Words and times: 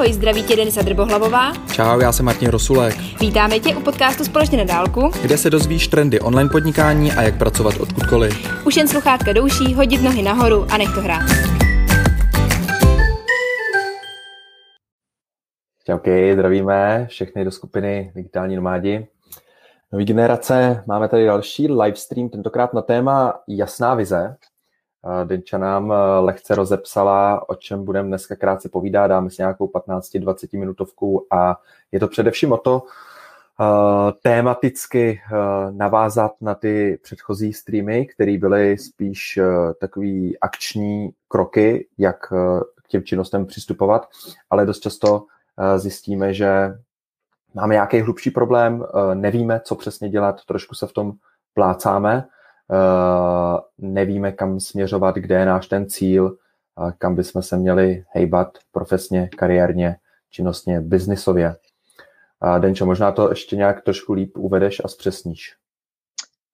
Ahoj, 0.00 0.12
zdraví 0.12 0.42
tě 0.42 0.56
Denisa 0.56 0.82
Drbohlavová. 0.82 1.52
Čau, 1.72 2.00
já 2.00 2.12
jsem 2.12 2.26
Martin 2.26 2.48
Rosulek. 2.48 2.96
Vítáme 3.20 3.58
tě 3.60 3.76
u 3.76 3.80
podcastu 3.80 4.24
Společně 4.24 4.58
na 4.58 4.64
dálku, 4.64 5.10
kde 5.22 5.38
se 5.38 5.50
dozvíš 5.50 5.88
trendy 5.88 6.20
online 6.20 6.50
podnikání 6.50 7.12
a 7.12 7.22
jak 7.22 7.38
pracovat 7.38 7.74
odkudkoliv. 7.80 8.64
Už 8.66 8.76
jen 8.76 8.88
sluchátka 8.88 9.32
douší, 9.32 9.74
hodit 9.74 10.02
nohy 10.02 10.22
nahoru 10.22 10.66
a 10.70 10.76
nech 10.76 10.94
to 10.94 11.00
hrát. 11.00 11.22
Čauky, 15.86 16.34
zdravíme 16.34 17.06
všechny 17.10 17.44
do 17.44 17.50
skupiny 17.50 18.12
Digitální 18.14 18.56
nomádi. 18.56 19.06
Nový 19.92 20.04
generace, 20.04 20.84
máme 20.86 21.08
tady 21.08 21.26
další 21.26 21.72
livestream, 21.72 22.28
tentokrát 22.28 22.74
na 22.74 22.82
téma 22.82 23.34
Jasná 23.48 23.94
vize. 23.94 24.36
Denča 25.24 25.58
nám 25.58 25.92
eh, 25.92 26.18
lehce 26.18 26.54
rozepsala, 26.54 27.48
o 27.48 27.54
čem 27.54 27.84
budeme 27.84 28.08
dneska 28.08 28.36
krátce 28.36 28.68
povídat, 28.68 29.06
dáme 29.06 29.30
si 29.30 29.42
nějakou 29.42 29.66
15-20 29.66 30.58
minutovku 30.58 31.26
a 31.30 31.56
je 31.92 32.00
to 32.00 32.08
především 32.08 32.52
o 32.52 32.56
to, 32.56 32.82
uh, 32.82 32.86
tématicky 34.22 35.20
navázat 35.70 36.32
na 36.40 36.54
ty 36.54 36.98
předchozí 37.02 37.52
streamy, 37.52 38.06
které 38.06 38.38
byly 38.38 38.78
spíš 38.78 39.38
takový 39.80 40.38
akční 40.38 41.10
kroky, 41.28 41.88
jak 41.98 42.26
k 42.84 42.88
těm 42.88 43.02
činnostem 43.02 43.46
přistupovat, 43.46 44.08
ale 44.50 44.66
dost 44.66 44.80
často 44.80 45.24
zjistíme, 45.76 46.34
že 46.34 46.78
máme 47.54 47.74
nějaký 47.74 48.00
hlubší 48.00 48.30
problém, 48.30 48.84
nevíme, 49.14 49.60
co 49.64 49.74
přesně 49.74 50.08
dělat, 50.08 50.44
trošku 50.44 50.74
se 50.74 50.86
v 50.86 50.92
tom 50.92 51.12
plácáme, 51.54 52.26
nevíme, 53.78 54.32
kam 54.32 54.60
směřovat, 54.60 55.16
kde 55.16 55.34
je 55.34 55.46
náš 55.46 55.66
ten 55.66 55.88
cíl, 55.88 56.36
kam 56.98 57.14
bychom 57.14 57.42
se 57.42 57.56
měli 57.56 58.04
hejbat 58.08 58.58
profesně, 58.72 59.28
kariérně, 59.36 59.96
činnostně, 60.30 60.80
biznisově. 60.80 61.56
Denčo, 62.58 62.86
možná 62.86 63.12
to 63.12 63.30
ještě 63.30 63.56
nějak 63.56 63.82
trošku 63.82 64.12
líp 64.12 64.36
uvedeš 64.36 64.82
a 64.84 64.88
zpřesníš. 64.88 65.56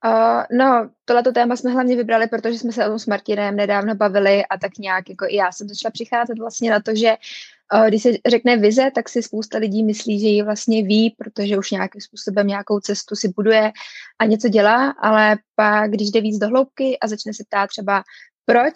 Uh, 0.04 0.58
no, 0.58 0.90
tohleto 1.04 1.32
téma 1.32 1.56
jsme 1.56 1.70
hlavně 1.70 1.96
vybrali, 1.96 2.26
protože 2.26 2.58
jsme 2.58 2.72
se 2.72 2.84
o 2.84 2.88
tom 2.88 2.98
s 2.98 3.06
Martinem 3.06 3.56
nedávno 3.56 3.94
bavili 3.94 4.46
a 4.46 4.58
tak 4.58 4.78
nějak 4.78 5.10
jako 5.10 5.26
i 5.28 5.36
já 5.36 5.52
jsem 5.52 5.68
začala 5.68 5.90
přicházet 5.90 6.38
vlastně 6.38 6.70
na 6.70 6.80
to, 6.80 6.94
že 6.94 7.16
když 7.88 8.02
se 8.02 8.10
řekne 8.26 8.56
vize, 8.56 8.90
tak 8.94 9.08
si 9.08 9.22
spousta 9.22 9.58
lidí 9.58 9.84
myslí, 9.84 10.20
že 10.20 10.26
ji 10.26 10.42
vlastně 10.42 10.82
ví, 10.82 11.14
protože 11.18 11.58
už 11.58 11.70
nějakým 11.70 12.00
způsobem 12.00 12.46
nějakou 12.46 12.80
cestu 12.80 13.16
si 13.16 13.28
buduje 13.28 13.72
a 14.18 14.24
něco 14.24 14.48
dělá, 14.48 14.90
ale 14.90 15.36
pak, 15.54 15.90
když 15.90 16.10
jde 16.10 16.20
víc 16.20 16.38
do 16.38 16.48
hloubky 16.48 16.98
a 16.98 17.08
začne 17.08 17.34
se 17.34 17.44
ptát 17.44 17.66
třeba 17.66 18.02
proč, 18.44 18.74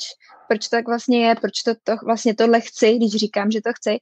proč 0.48 0.68
to 0.68 0.76
tak 0.76 0.86
vlastně 0.88 1.26
je, 1.26 1.34
proč 1.34 1.62
to, 1.62 1.74
to 1.84 1.96
vlastně 2.04 2.34
tohle 2.34 2.60
chci, 2.60 2.96
když 2.96 3.10
říkám, 3.10 3.50
že 3.50 3.60
to 3.60 3.70
chci, 3.72 3.98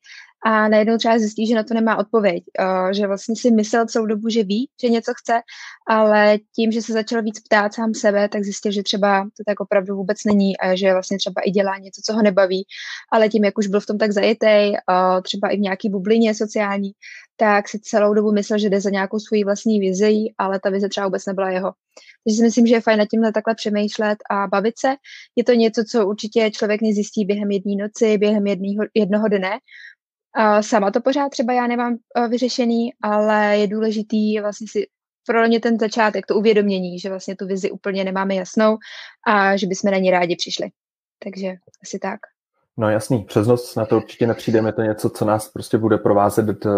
a 0.47 0.69
najednou 0.69 0.97
třeba 0.97 1.19
zjistí, 1.19 1.47
že 1.47 1.55
na 1.55 1.62
to 1.62 1.75
nemá 1.75 1.97
odpověď, 1.97 2.44
uh, 2.61 2.91
že 2.92 3.06
vlastně 3.06 3.36
si 3.36 3.50
myslel 3.50 3.86
celou 3.86 4.06
dobu, 4.06 4.28
že 4.28 4.42
ví, 4.42 4.69
že 4.83 4.89
něco 4.89 5.12
chce, 5.17 5.41
ale 5.89 6.39
tím, 6.56 6.72
že 6.72 6.83
se 6.83 6.92
začal 6.92 7.22
víc 7.22 7.41
ptát 7.41 7.75
sám 7.75 7.94
sebe, 7.94 8.28
tak 8.28 8.44
zjistil, 8.44 8.72
že 8.72 8.83
třeba 8.83 9.25
to 9.25 9.42
tak 9.47 9.61
opravdu 9.61 9.97
vůbec 9.97 10.25
není 10.25 10.59
a 10.59 10.75
že 10.75 10.92
vlastně 10.92 11.19
třeba 11.19 11.41
i 11.44 11.50
dělá 11.50 11.78
něco, 11.78 12.00
co 12.05 12.12
ho 12.12 12.22
nebaví, 12.22 12.64
ale 13.12 13.28
tím, 13.28 13.44
jak 13.44 13.59
už 13.59 13.66
byl 13.66 13.81
v 13.81 13.86
tom 13.86 13.98
tak 13.98 14.12
zajetej, 14.12 14.70
uh, 14.70 15.22
třeba 15.22 15.48
i 15.48 15.56
v 15.56 15.61
nějaký 15.61 15.89
bublině 15.91 16.34
sociální, 16.34 16.91
tak 17.41 17.69
si 17.69 17.78
celou 17.78 18.14
dobu 18.14 18.33
myslel, 18.33 18.59
že 18.59 18.70
jde 18.70 18.81
za 18.81 18.91
nějakou 18.91 19.19
svoji 19.19 19.44
vlastní 19.44 19.81
vizi, 19.81 20.14
ale 20.39 20.61
ta 20.61 20.70
vize 20.70 20.89
třeba 20.89 21.06
vůbec 21.06 21.27
nebyla 21.27 21.50
jeho. 21.50 21.72
Takže 22.25 22.36
si 22.36 22.42
myslím, 22.42 22.66
že 22.66 22.75
je 22.75 22.81
fajn 22.81 22.98
na 22.98 23.06
tímhle 23.11 23.33
takhle 23.33 23.55
přemýšlet 23.55 24.19
a 24.31 24.47
bavit 24.47 24.78
se. 24.78 24.94
Je 25.36 25.44
to 25.44 25.53
něco, 25.53 25.84
co 25.91 26.06
určitě 26.06 26.50
člověk 26.50 26.83
nezjistí 26.83 27.25
během 27.25 27.50
jedné 27.50 27.72
noci, 27.83 28.19
během 28.19 28.47
jednýho, 28.47 28.84
jednoho 28.94 29.28
dne, 29.28 29.50
sama 30.60 30.90
to 30.90 31.00
pořád 31.00 31.28
třeba 31.28 31.52
já 31.52 31.66
nemám 31.66 31.92
uh, 31.92 32.28
vyřešený, 32.28 32.90
ale 33.02 33.58
je 33.58 33.66
důležitý 33.66 34.40
vlastně 34.40 34.66
si 34.70 34.86
pro 35.26 35.46
mě 35.46 35.60
ten 35.60 35.78
začátek, 35.78 36.26
to 36.26 36.34
uvědomění, 36.34 36.98
že 36.98 37.08
vlastně 37.08 37.36
tu 37.36 37.47
vizi 37.47 37.70
úplně 37.70 38.04
nemáme 38.04 38.34
jasnou 38.34 38.78
a 39.26 39.56
že 39.56 39.66
bychom 39.66 39.91
na 39.91 39.98
ní 39.98 40.10
rádi 40.10 40.36
přišli. 40.36 40.69
Takže 41.25 41.54
asi 41.82 41.98
tak. 41.98 42.20
No 42.80 42.91
jasný, 42.91 43.25
přes 43.25 43.47
noc 43.47 43.75
na 43.75 43.86
to 43.86 43.97
určitě 43.97 44.26
nepřijdeme, 44.26 44.72
to 44.72 44.82
něco, 44.82 45.10
co 45.10 45.25
nás 45.25 45.48
prostě 45.48 45.78
bude 45.78 45.98
provázet 45.98 46.66
eh, 46.66 46.70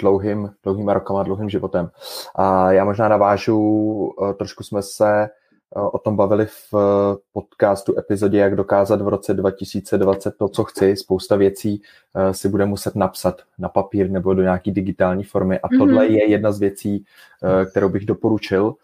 dlouhým, 0.00 0.50
dlouhýma 0.62 0.92
rokama, 0.92 1.22
dlouhým 1.22 1.48
životem. 1.48 1.90
A 2.34 2.72
já 2.72 2.84
možná 2.84 3.08
navážu, 3.08 4.10
eh, 4.30 4.34
trošku 4.34 4.64
jsme 4.64 4.82
se 4.82 5.28
o 5.74 5.98
tom 5.98 6.16
bavili 6.16 6.46
v 6.46 6.74
eh, 6.74 7.16
podcastu 7.32 7.98
epizodě, 7.98 8.38
jak 8.38 8.56
dokázat 8.56 9.02
v 9.02 9.08
roce 9.08 9.34
2020 9.34 10.36
to, 10.36 10.48
co 10.48 10.64
chci. 10.64 10.96
Spousta 10.96 11.36
věcí 11.36 11.82
eh, 12.14 12.34
si 12.34 12.48
bude 12.48 12.66
muset 12.66 12.96
napsat 12.96 13.42
na 13.58 13.68
papír 13.68 14.10
nebo 14.10 14.34
do 14.34 14.42
nějaký 14.42 14.70
digitální 14.70 15.24
formy. 15.24 15.58
A 15.60 15.68
tohle 15.78 16.04
mm-hmm. 16.06 16.10
je 16.10 16.30
jedna 16.30 16.52
z 16.52 16.60
věcí, 16.60 17.04
eh, 17.42 17.66
kterou 17.66 17.88
bych 17.88 18.06
doporučil. 18.06 18.74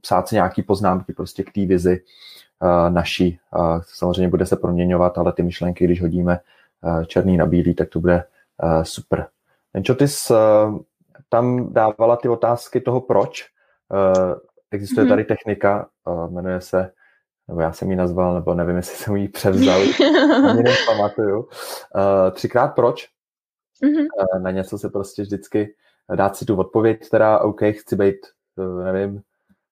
Psát 0.00 0.28
si 0.28 0.34
nějaký 0.34 0.62
poznámky 0.62 1.12
prostě 1.12 1.42
k 1.42 1.52
té 1.52 1.66
vizi 1.66 2.02
naší. 2.88 3.38
Samozřejmě 3.82 4.28
bude 4.28 4.46
se 4.46 4.56
proměňovat, 4.56 5.18
ale 5.18 5.32
ty 5.32 5.42
myšlenky, 5.42 5.84
když 5.84 6.00
hodíme 6.00 6.38
černý 7.06 7.36
na 7.36 7.46
bílý, 7.46 7.74
tak 7.74 7.88
to 7.88 8.00
bude 8.00 8.24
super. 8.82 9.26
Enčo, 9.74 9.94
ty 9.94 10.08
jsi 10.08 10.34
tam 11.28 11.72
dávala 11.72 12.16
ty 12.16 12.28
otázky 12.28 12.80
toho 12.80 13.00
proč, 13.00 13.46
Existuje 14.70 15.06
mm-hmm. 15.06 15.08
tady 15.08 15.24
technika, 15.24 15.88
jmenuje 16.30 16.60
se, 16.60 16.92
nebo 17.48 17.60
já 17.60 17.72
jsem 17.72 17.90
ji 17.90 17.96
nazval, 17.96 18.34
nebo 18.34 18.54
nevím, 18.54 18.76
jestli 18.76 18.96
jsem 18.96 19.16
ji 19.16 19.28
převzal, 19.28 19.80
ani 20.50 20.62
nepamatuju. 20.62 21.48
Třikrát 22.32 22.68
proč? 22.68 23.08
Mm-hmm. 23.84 24.42
Na 24.42 24.50
něco 24.50 24.78
se 24.78 24.88
prostě 24.88 25.22
vždycky 25.22 25.74
dát 26.14 26.36
si 26.36 26.44
tu 26.44 26.56
odpověď, 26.56 27.08
teda 27.08 27.38
OK, 27.38 27.60
chci 27.70 27.96
být, 27.96 28.16
uh, 28.56 28.84
nevím, 28.84 29.22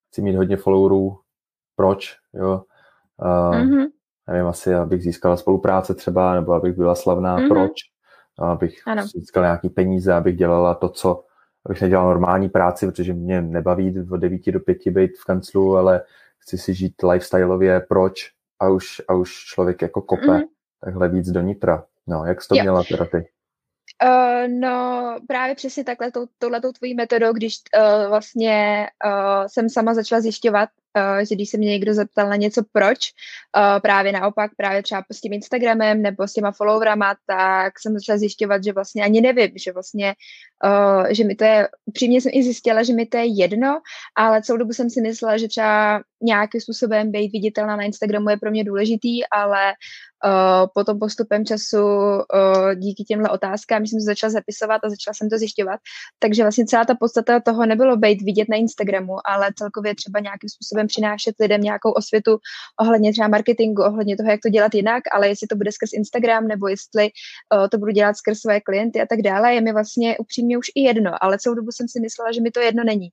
chci 0.09 0.23
mít 0.23 0.37
hodně 0.37 0.57
followerů, 0.57 1.19
proč, 1.77 2.17
jo. 2.35 2.63
Mm-hmm. 3.21 3.87
Nevím, 4.29 4.47
asi 4.47 4.75
abych 4.75 5.03
získala 5.03 5.37
spolupráce 5.37 5.95
třeba, 5.95 6.35
nebo 6.35 6.53
abych 6.53 6.77
byla 6.77 6.95
slavná, 6.95 7.39
mm-hmm. 7.39 7.49
proč, 7.49 7.73
abych 8.39 8.83
ano. 8.87 9.07
získala 9.07 9.47
nějaký 9.47 9.69
peníze, 9.69 10.13
abych 10.15 10.37
dělala 10.37 10.75
to, 10.75 10.89
co 10.89 11.25
abych 11.69 11.83
nedělal 11.83 12.07
normální 12.07 12.49
práci, 12.49 12.87
protože 12.87 13.13
mě 13.15 13.43
nebaví 13.43 13.95
od 14.11 14.17
9 14.17 14.53
do 14.53 14.61
5 14.61 14.79
být 14.87 15.11
v 15.19 15.25
kanclu, 15.25 15.77
ale 15.77 16.03
chci 16.39 16.59
si 16.59 16.75
žít 16.75 17.03
lifestyleově, 17.03 17.81
proč? 17.89 18.31
A 18.61 18.69
už, 18.69 19.03
a 19.09 19.15
už 19.15 19.31
člověk 19.31 19.83
jako 19.83 20.03
kope 20.03 20.27
mm-hmm. 20.27 20.47
takhle 20.85 21.09
víc 21.09 21.31
do 21.31 21.41
nitra. 21.41 21.85
No, 22.07 22.25
jak 22.25 22.43
jsi 22.43 22.49
to 22.49 22.55
jo. 22.57 22.63
měla 22.63 22.85
teda 22.85 23.05
ty? 23.05 23.29
Uh, 24.05 24.49
no, 24.61 25.17
právě 25.29 25.55
přesně 25.55 25.85
takhle, 25.85 26.11
tou, 26.11 26.27
touhletou 26.39 26.73
tvojí 26.73 26.95
metodou, 26.95 27.33
když 27.33 27.55
uh, 27.79 28.09
vlastně 28.09 28.87
uh, 29.05 29.47
jsem 29.47 29.69
sama 29.69 29.95
začala 29.95 30.21
zjišťovat, 30.21 30.69
že 31.29 31.35
když 31.35 31.51
se 31.51 31.59
mě 31.59 31.69
někdo 31.69 31.95
zeptal 31.95 32.29
na 32.29 32.37
něco 32.37 32.63
proč, 32.73 32.99
uh, 33.57 33.81
právě 33.81 34.13
naopak, 34.13 34.51
právě 34.57 34.83
třeba 34.83 35.03
s 35.13 35.21
tím 35.21 35.33
Instagramem 35.33 36.03
nebo 36.03 36.29
s 36.29 36.33
těma 36.33 36.53
followerama, 36.53 37.15
tak 37.27 37.81
jsem 37.81 37.93
začala 37.93 38.19
zjišťovat, 38.19 38.65
že 38.65 38.73
vlastně 38.73 39.05
ani 39.05 39.21
nevím, 39.21 39.51
že 39.57 39.73
vlastně, 39.73 40.15
uh, 40.65 41.07
že 41.11 41.25
mi 41.25 41.35
to 41.35 41.45
je, 41.45 41.69
upřímně 41.85 42.21
jsem 42.21 42.33
i 42.35 42.43
zjistila, 42.43 42.83
že 42.83 42.93
mi 42.93 43.07
to 43.07 43.17
je 43.17 43.27
jedno, 43.27 43.81
ale 44.17 44.43
celou 44.43 44.59
dobu 44.59 44.73
jsem 44.73 44.91
si 44.91 45.01
myslela, 45.01 45.37
že 45.39 45.49
třeba 45.49 46.01
nějakým 46.23 46.61
způsobem 46.61 47.13
být 47.13 47.33
viditelná 47.33 47.77
na 47.77 47.83
Instagramu 47.83 48.31
je 48.31 48.37
pro 48.37 48.51
mě 48.51 48.65
důležitý, 48.65 49.27
ale 49.27 49.73
potom 50.75 50.99
postupem 50.99 51.45
času 51.45 51.79
díky 52.75 53.05
těmhle 53.05 53.31
otázkám 53.31 53.87
jsem 53.87 54.01
se 54.01 54.05
začala 54.05 54.31
zapisovat 54.31 54.81
a 54.85 54.91
začala 54.91 55.15
jsem 55.15 55.31
to 55.31 55.39
zjišťovat. 55.39 55.81
Takže 56.19 56.43
vlastně 56.43 56.67
celá 56.67 56.85
ta 56.85 56.95
podstata 56.95 57.41
toho 57.41 57.67
nebylo 57.67 57.97
být 57.97 58.23
vidět 58.23 58.49
na 58.49 58.57
Instagramu, 58.57 59.17
ale 59.25 59.51
celkově 59.59 59.95
třeba 59.95 60.21
nějakým 60.21 60.49
způsobem 60.49 60.78
přinášet 60.87 61.35
lidem 61.41 61.61
nějakou 61.61 61.91
osvětu 61.91 62.39
ohledně 62.81 63.13
třeba 63.13 63.29
marketingu, 63.29 63.83
ohledně 63.83 64.17
toho, 64.17 64.31
jak 64.31 64.41
to 64.43 64.49
dělat 64.49 64.75
jinak, 64.75 65.03
ale 65.13 65.29
jestli 65.29 65.47
to 65.47 65.57
bude 65.57 65.73
skrz 65.73 65.93
Instagram 65.93 66.49
nebo 66.49 66.69
jestli 66.69 67.11
uh, 67.55 67.69
to 67.69 67.79
budu 67.79 67.93
dělat 67.93 68.17
skrz 68.17 68.39
své 68.39 68.61
klienty 68.61 69.01
a 69.01 69.07
tak 69.07 69.23
dále, 69.23 69.55
je 69.55 69.61
mi 69.61 69.73
vlastně 69.73 70.19
upřímně 70.19 70.59
už 70.59 70.67
i 70.75 70.83
jedno, 70.83 71.25
ale 71.25 71.39
celou 71.39 71.55
dobu 71.55 71.73
jsem 71.73 71.89
si 71.89 72.01
myslela, 72.01 72.33
že 72.33 72.41
mi 72.41 72.51
to 72.51 72.61
jedno 72.61 72.85
není. 72.85 73.09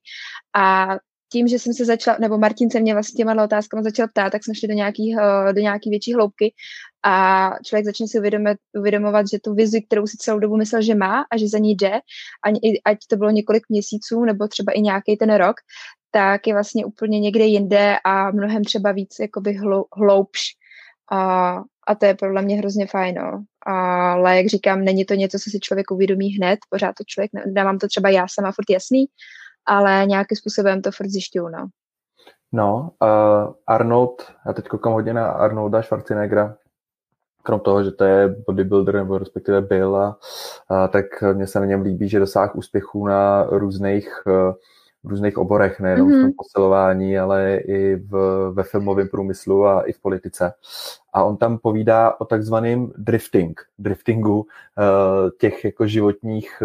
A 0.56 0.96
tím, 1.32 1.48
že 1.48 1.58
jsem 1.58 1.74
se 1.74 1.84
začala, 1.84 2.16
nebo 2.20 2.38
Martin 2.38 2.70
se 2.70 2.80
mě 2.80 2.94
vlastně 2.94 3.16
těma 3.16 3.44
otázkama 3.44 3.82
začal 3.82 4.08
ptát, 4.08 4.30
tak 4.30 4.44
jsme 4.44 4.54
šli 4.54 4.68
do 4.68 4.74
nějaký, 4.74 5.16
do 5.52 5.60
nějaký 5.60 5.90
větší 5.90 6.14
hloubky 6.14 6.54
a 7.04 7.50
člověk 7.64 7.86
začne 7.86 8.08
si 8.08 8.18
uvědomit, 8.18 8.58
uvědomovat, 8.78 9.26
že 9.30 9.38
tu 9.44 9.54
vizi, 9.54 9.82
kterou 9.82 10.06
si 10.06 10.16
celou 10.16 10.38
dobu 10.38 10.56
myslel, 10.56 10.82
že 10.82 10.94
má 10.94 11.24
a 11.32 11.38
že 11.38 11.48
za 11.48 11.58
ní 11.58 11.74
jde, 11.74 12.00
ať 12.84 12.98
to 13.10 13.16
bylo 13.16 13.30
několik 13.30 13.62
měsíců 13.68 14.24
nebo 14.24 14.48
třeba 14.48 14.72
i 14.72 14.80
nějaký 14.80 15.16
ten 15.16 15.34
rok, 15.34 15.56
tak 16.10 16.46
je 16.46 16.54
vlastně 16.54 16.84
úplně 16.84 17.20
někde 17.20 17.44
jinde 17.44 17.96
a 18.04 18.30
mnohem 18.30 18.64
třeba 18.64 18.92
víc 18.92 19.16
jakoby 19.20 19.52
hlou, 19.52 19.84
hloubš. 19.96 20.40
A, 21.12 21.52
a 21.86 21.94
to 21.94 22.06
je 22.06 22.14
podle 22.14 22.42
mě 22.42 22.56
hrozně 22.56 22.86
fajn. 22.86 23.14
No. 23.14 23.44
Ale 23.66 24.36
jak 24.36 24.46
říkám, 24.46 24.84
není 24.84 25.04
to 25.04 25.14
něco, 25.14 25.38
co 25.38 25.50
si 25.50 25.60
člověk 25.60 25.90
uvědomí 25.90 26.28
hned, 26.28 26.58
pořád 26.70 26.94
to 26.94 27.04
člověk, 27.06 27.30
dávám 27.46 27.78
to 27.78 27.86
třeba 27.86 28.08
já 28.08 28.26
sama 28.28 28.52
furt 28.52 28.70
jasný, 28.70 29.06
ale 29.66 30.06
nějakým 30.06 30.36
způsobem 30.36 30.82
to 30.82 30.90
furt 30.92 31.08
zjišťuju. 31.08 31.48
No. 31.48 31.66
No, 32.52 32.90
uh, 33.02 33.54
Arnold, 33.66 34.32
já 34.46 34.52
teď 34.52 34.68
koukám 34.68 34.92
hodně 34.92 35.14
na 35.14 35.30
Arnolda 35.30 35.82
Schwarzeneggera, 35.82 36.56
krom 37.42 37.60
toho, 37.60 37.84
že 37.84 37.90
to 37.90 38.04
je 38.04 38.28
bodybuilder 38.28 38.94
nebo 38.94 39.18
respektive 39.18 39.60
byl, 39.60 39.96
a, 39.96 40.18
a 40.68 40.88
tak 40.88 41.04
mně 41.32 41.46
se 41.46 41.60
na 41.60 41.66
něm 41.66 41.82
líbí, 41.82 42.08
že 42.08 42.18
dosáhl 42.18 42.52
úspěchů 42.54 43.06
na 43.06 43.44
různých 43.44 44.22
v 45.06 45.08
různých 45.08 45.38
oborech, 45.38 45.80
nejenom 45.80 46.08
mm-hmm. 46.08 46.12
v 46.12 46.20
tom 46.20 46.22
mhm. 46.22 46.32
posilování, 46.36 47.18
ale 47.18 47.56
i 47.56 47.96
v, 47.96 48.12
ve 48.52 48.62
filmovém 48.62 49.08
průmyslu 49.08 49.66
a 49.66 49.82
i 49.82 49.92
v 49.92 50.00
politice. 50.00 50.52
A 51.12 51.24
on 51.24 51.36
tam 51.36 51.58
povídá 51.58 52.20
o 52.20 52.24
takzvaném 52.24 52.92
drifting, 52.98 53.60
driftingu 53.78 54.36
uh, 54.38 54.44
těch 55.40 55.64
jako 55.64 55.86
životních 55.86 56.62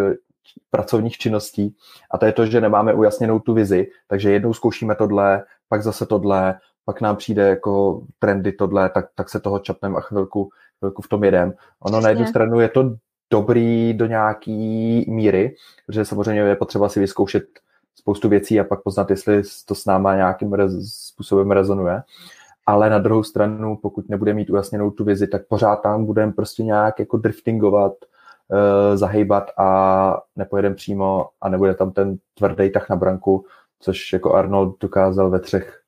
pracovních 0.72 1.18
činností 1.18 1.76
a 2.12 2.18
to 2.18 2.26
je 2.26 2.32
to, 2.32 2.46
že 2.46 2.62
nemáme 2.62 2.94
ujasněnou 2.94 3.40
tu 3.40 3.54
vizi, 3.54 3.88
takže 4.08 4.32
jednou 4.32 4.54
zkoušíme 4.54 4.96
tohle, 4.96 5.44
pak 5.70 5.84
zase 5.84 6.06
tohle, 6.06 6.60
pak 6.86 7.02
nám 7.02 7.16
přijde 7.16 7.50
jako 7.50 8.04
trendy 8.20 8.52
tohle, 8.52 8.90
tak, 8.90 9.06
tak 9.16 9.30
se 9.30 9.40
toho 9.40 9.60
čapneme 9.60 9.98
a 9.98 10.02
chvilku, 10.02 10.50
chvilku 10.80 11.02
v 11.02 11.08
tom 11.08 11.24
jedem. 11.24 11.54
Ono 11.80 11.98
Přesně. 11.98 12.04
na 12.04 12.10
jednu 12.10 12.26
stranu 12.26 12.60
je 12.60 12.70
to 12.70 12.96
dobrý 13.32 13.94
do 13.94 14.06
nějaký 14.06 15.06
míry, 15.08 15.56
protože 15.86 16.06
samozřejmě 16.06 16.42
je 16.42 16.56
potřeba 16.56 16.90
si 16.90 17.00
vyzkoušet 17.00 17.44
spoustu 17.96 18.30
věcí 18.30 18.60
a 18.60 18.64
pak 18.64 18.84
poznat, 18.84 19.10
jestli 19.10 19.42
to 19.66 19.76
s 19.76 19.86
náma 19.86 20.16
nějakým 20.16 20.54
rez, 20.54 20.72
způsobem 20.86 21.52
rezonuje. 21.52 22.02
Ale 22.66 22.90
na 22.90 23.00
druhou 23.00 23.24
stranu, 23.24 23.78
pokud 23.82 24.10
nebude 24.10 24.34
mít 24.34 24.50
ujasněnou 24.50 24.92
tu 24.92 25.04
vizi, 25.04 25.28
tak 25.28 25.48
pořád 25.48 25.76
tam 25.76 26.06
budeme 26.06 26.32
prostě 26.32 26.64
nějak 26.64 27.00
jako 27.00 27.18
driftingovat, 27.18 27.94
uh, 28.48 28.98
zahejbat 28.98 29.44
a 29.58 30.22
nepojedeme 30.36 30.76
přímo 30.76 31.30
a 31.42 31.50
nebude 31.50 31.74
tam 31.74 31.92
ten 31.92 32.18
tvrdý 32.34 32.72
tah 32.72 32.90
na 32.90 32.96
branku, 32.96 33.46
což 33.80 34.14
jako 34.14 34.34
Arnold 34.34 34.80
dokázal 34.80 35.30
ve 35.30 35.40
třech 35.40 35.82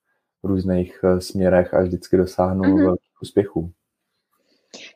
různých 0.44 1.00
uh, 1.04 1.20
směrech 1.20 1.74
a 1.74 1.82
vždycky 1.82 2.18
dosáhnul 2.18 2.66
mm-hmm. 2.66 2.86
velkých 2.86 3.22
úspěchů. 3.22 3.72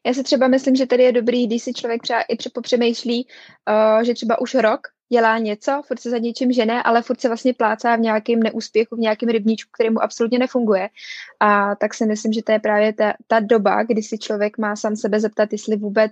Já 0.05 0.13
si 0.13 0.23
třeba 0.23 0.47
myslím, 0.47 0.75
že 0.75 0.85
tady 0.85 1.03
je 1.03 1.11
dobrý, 1.11 1.47
když 1.47 1.63
si 1.63 1.73
člověk 1.73 2.01
třeba 2.01 2.21
i 2.21 2.49
popřemýšlí, 2.53 3.27
uh, 3.69 4.03
že 4.03 4.13
třeba 4.13 4.41
už 4.41 4.55
rok 4.55 4.79
dělá 5.09 5.37
něco, 5.37 5.81
furt 5.87 5.99
se 5.99 6.09
za 6.09 6.17
něčím 6.17 6.51
žene, 6.51 6.83
ale 6.83 7.01
furt 7.01 7.21
se 7.21 7.27
vlastně 7.27 7.53
plácá 7.53 7.95
v 7.95 7.99
nějakém 7.99 8.39
neúspěchu, 8.39 8.95
v 8.95 8.99
nějakém 8.99 9.29
rybníčku, 9.29 9.69
který 9.73 9.89
mu 9.89 10.03
absolutně 10.03 10.39
nefunguje. 10.39 10.89
A 11.39 11.75
tak 11.75 11.93
si 11.93 12.05
myslím, 12.05 12.33
že 12.33 12.43
to 12.43 12.51
je 12.51 12.59
právě 12.59 12.93
ta, 12.93 13.13
ta 13.27 13.39
doba, 13.39 13.83
kdy 13.83 14.03
si 14.03 14.17
člověk 14.17 14.57
má 14.57 14.75
sám 14.75 14.95
sebe 14.95 15.19
zeptat, 15.19 15.51
jestli 15.51 15.77
vůbec 15.77 16.11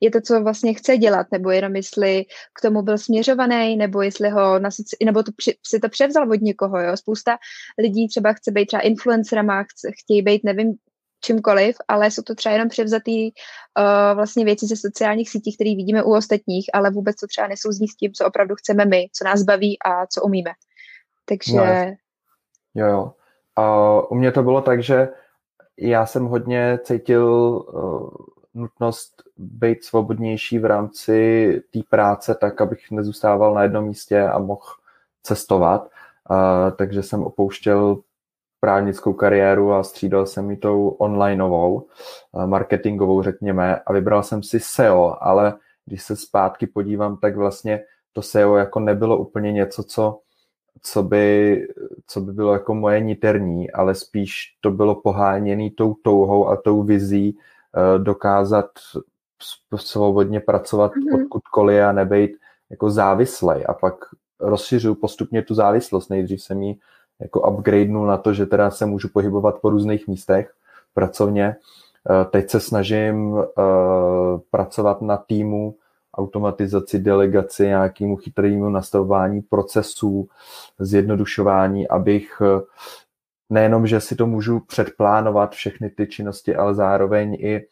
je 0.00 0.10
to, 0.10 0.20
co 0.20 0.42
vlastně 0.42 0.74
chce 0.74 0.96
dělat, 0.96 1.26
nebo 1.32 1.50
jenom 1.50 1.76
jestli 1.76 2.24
k 2.58 2.60
tomu 2.60 2.82
byl 2.82 2.98
směřovaný, 2.98 3.76
nebo 3.76 4.02
jestli 4.02 4.30
ho 4.30 4.58
nasyc, 4.58 4.86
nebo 5.04 5.22
to, 5.22 5.32
si 5.66 5.80
to 5.80 5.88
převzal 5.88 6.32
od 6.32 6.40
někoho. 6.40 6.80
Jo? 6.80 6.96
Spousta 6.96 7.38
lidí 7.78 8.08
třeba 8.08 8.32
chce 8.32 8.50
být 8.50 8.66
třeba 8.66 8.82
influencerama, 8.82 9.62
chce, 9.62 9.90
chtějí 10.02 10.22
být, 10.22 10.44
nevím, 10.44 10.74
čímkoliv, 11.24 11.76
ale 11.88 12.10
jsou 12.10 12.22
to 12.22 12.34
třeba 12.34 12.52
jenom 12.52 12.68
převzatý 12.68 13.30
uh, 13.32 14.16
vlastně 14.16 14.44
věci 14.44 14.66
ze 14.66 14.76
sociálních 14.76 15.30
sítí, 15.30 15.54
které 15.54 15.70
vidíme 15.70 16.02
u 16.02 16.14
ostatních, 16.14 16.70
ale 16.72 16.90
vůbec 16.90 17.16
to 17.16 17.26
třeba 17.26 17.46
nesouzní 17.46 17.88
s 17.88 17.96
tím, 17.96 18.12
co 18.12 18.26
opravdu 18.26 18.54
chceme 18.54 18.84
my, 18.84 19.08
co 19.12 19.24
nás 19.24 19.42
baví 19.42 19.78
a 19.84 20.06
co 20.06 20.22
umíme. 20.22 20.50
Takže... 21.24 21.56
No, 21.56 21.64
jo, 22.74 22.86
jo. 22.86 23.12
Uh, 23.58 24.04
u 24.10 24.14
mě 24.14 24.32
to 24.32 24.42
bylo 24.42 24.60
tak, 24.60 24.82
že 24.82 25.08
já 25.76 26.06
jsem 26.06 26.24
hodně 26.24 26.78
cítil 26.84 27.26
uh, 27.26 28.10
nutnost 28.54 29.22
být 29.36 29.84
svobodnější 29.84 30.58
v 30.58 30.64
rámci 30.64 31.62
té 31.72 31.80
práce, 31.90 32.34
tak 32.34 32.60
abych 32.60 32.90
nezůstával 32.90 33.54
na 33.54 33.62
jednom 33.62 33.84
místě 33.84 34.22
a 34.22 34.38
mohl 34.38 34.66
cestovat. 35.22 35.90
Uh, 36.30 36.76
takže 36.76 37.02
jsem 37.02 37.22
opouštěl 37.22 37.98
právnickou 38.62 39.12
kariéru 39.12 39.72
a 39.72 39.82
střídal 39.82 40.26
jsem 40.26 40.50
ji 40.50 40.56
tou 40.56 40.88
onlineovou, 40.88 41.86
eh, 42.42 42.46
marketingovou, 42.46 43.22
řekněme, 43.22 43.76
a 43.86 43.92
vybral 43.92 44.22
jsem 44.22 44.42
si 44.42 44.60
SEO, 44.60 45.16
ale 45.20 45.54
když 45.86 46.02
se 46.02 46.16
zpátky 46.16 46.66
podívám, 46.66 47.16
tak 47.16 47.36
vlastně 47.36 47.84
to 48.12 48.22
SEO 48.22 48.56
jako 48.56 48.80
nebylo 48.80 49.18
úplně 49.18 49.52
něco, 49.52 49.82
co, 49.82 50.18
co, 50.82 51.02
by, 51.02 51.66
co 52.06 52.20
by 52.20 52.32
bylo 52.32 52.52
jako 52.52 52.74
moje 52.74 53.00
niterní, 53.00 53.70
ale 53.70 53.94
spíš 53.94 54.56
to 54.60 54.70
bylo 54.70 54.94
poháněné 54.94 55.70
tou 55.70 55.94
touhou 55.94 56.48
a 56.48 56.56
tou 56.56 56.82
vizí 56.82 57.36
eh, 57.36 57.98
dokázat 57.98 58.70
svobodně 59.76 60.40
pracovat 60.40 60.92
mm-hmm. 60.92 61.22
odkudkoliv 61.22 61.82
a 61.82 61.92
nebejt 61.92 62.30
jako 62.70 62.90
závislej 62.90 63.64
a 63.68 63.74
pak 63.74 63.94
rozšiřuju 64.40 64.94
postupně 64.94 65.42
tu 65.42 65.54
závislost. 65.54 66.08
Nejdřív 66.08 66.42
jsem 66.42 66.62
ji 66.62 66.76
jako 67.22 67.50
upgradenul 67.50 68.06
na 68.06 68.16
to, 68.16 68.32
že 68.32 68.46
teda 68.46 68.70
se 68.70 68.86
můžu 68.86 69.08
pohybovat 69.08 69.60
po 69.60 69.70
různých 69.70 70.08
místech 70.08 70.52
pracovně. 70.94 71.56
Eh, 72.10 72.24
teď 72.24 72.50
se 72.50 72.60
snažím 72.60 73.32
uh, 73.32 73.44
pracovat 74.50 75.02
na 75.02 75.16
týmu, 75.16 75.74
automatizaci, 76.14 76.98
delegaci, 76.98 77.66
nějakému 77.66 78.16
chytrému 78.16 78.68
nastavování 78.68 79.42
procesů, 79.42 80.28
zjednodušování, 80.78 81.88
abych 81.88 82.42
eh, 82.42 82.60
nejenom, 83.50 83.86
že 83.86 84.00
si 84.00 84.16
to 84.16 84.26
můžu 84.26 84.60
předplánovat 84.60 85.52
všechny 85.52 85.90
ty 85.90 86.06
činnosti, 86.06 86.56
ale 86.56 86.74
zároveň 86.74 87.36
i 87.40 87.66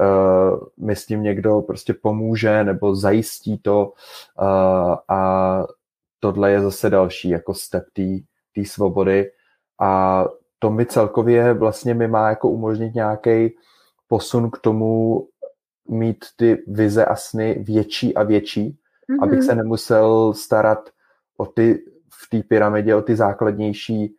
uh, 0.00 0.86
mi 0.86 0.96
s 0.96 1.06
tím 1.06 1.22
někdo 1.22 1.60
prostě 1.60 1.94
pomůže 1.94 2.64
nebo 2.64 2.94
zajistí 2.94 3.58
to 3.58 3.92
uh, 4.40 4.96
a 5.08 5.64
tohle 6.20 6.50
je 6.50 6.60
zase 6.60 6.90
další 6.90 7.28
jako 7.28 7.54
step 7.54 7.84
té 7.92 8.02
té 8.54 8.64
svobody 8.64 9.30
a 9.80 10.24
to 10.58 10.70
mi 10.70 10.86
celkově 10.86 11.52
vlastně 11.52 11.94
mi 11.94 12.08
má 12.08 12.28
jako 12.28 12.48
umožnit 12.48 12.94
nějaký 12.94 13.54
posun 14.08 14.50
k 14.50 14.58
tomu 14.58 15.26
mít 15.88 16.24
ty 16.36 16.62
vize 16.66 17.04
a 17.04 17.16
sny 17.16 17.64
větší 17.66 18.14
a 18.14 18.22
větší, 18.22 18.70
mm-hmm. 18.70 19.22
abych 19.22 19.42
se 19.42 19.54
nemusel 19.54 20.34
starat 20.34 20.90
o 21.36 21.46
ty 21.46 21.84
v 22.08 22.30
té 22.30 22.42
pyramidě, 22.48 22.94
o 22.94 23.02
ty 23.02 23.16
základnější 23.16 24.16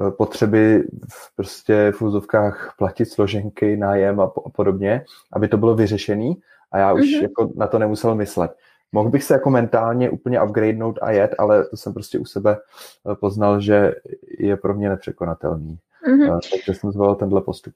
eh, 0.00 0.10
potřeby 0.10 0.84
v, 1.12 1.36
prostě 1.36 1.92
v 1.96 2.02
úzovkách 2.02 2.74
platit 2.78 3.06
složenky, 3.06 3.76
nájem 3.76 4.20
a, 4.20 4.24
a 4.24 4.50
podobně, 4.50 5.04
aby 5.32 5.48
to 5.48 5.56
bylo 5.56 5.74
vyřešené 5.74 6.34
a 6.72 6.78
já 6.78 6.92
už 6.92 7.00
mm-hmm. 7.00 7.22
jako 7.22 7.50
na 7.56 7.66
to 7.66 7.78
nemusel 7.78 8.14
myslet. 8.14 8.56
Mohl 8.92 9.10
bych 9.10 9.24
se 9.24 9.34
jako 9.34 9.50
mentálně 9.50 10.10
úplně 10.10 10.42
upgradenout 10.42 10.98
a 11.02 11.10
jet, 11.10 11.34
ale 11.38 11.64
to 11.64 11.76
jsem 11.76 11.92
prostě 11.92 12.18
u 12.18 12.24
sebe 12.24 12.56
eh, 12.56 13.14
poznal, 13.14 13.60
že 13.60 13.94
je 14.38 14.56
pro 14.56 14.74
mě 14.74 14.88
nepřekonatelný. 14.88 15.78
Mm-hmm. 16.08 16.40
Takže 16.50 16.80
jsem 16.80 16.92
zvolil 16.92 17.14
tenhle 17.14 17.40
postup. 17.40 17.74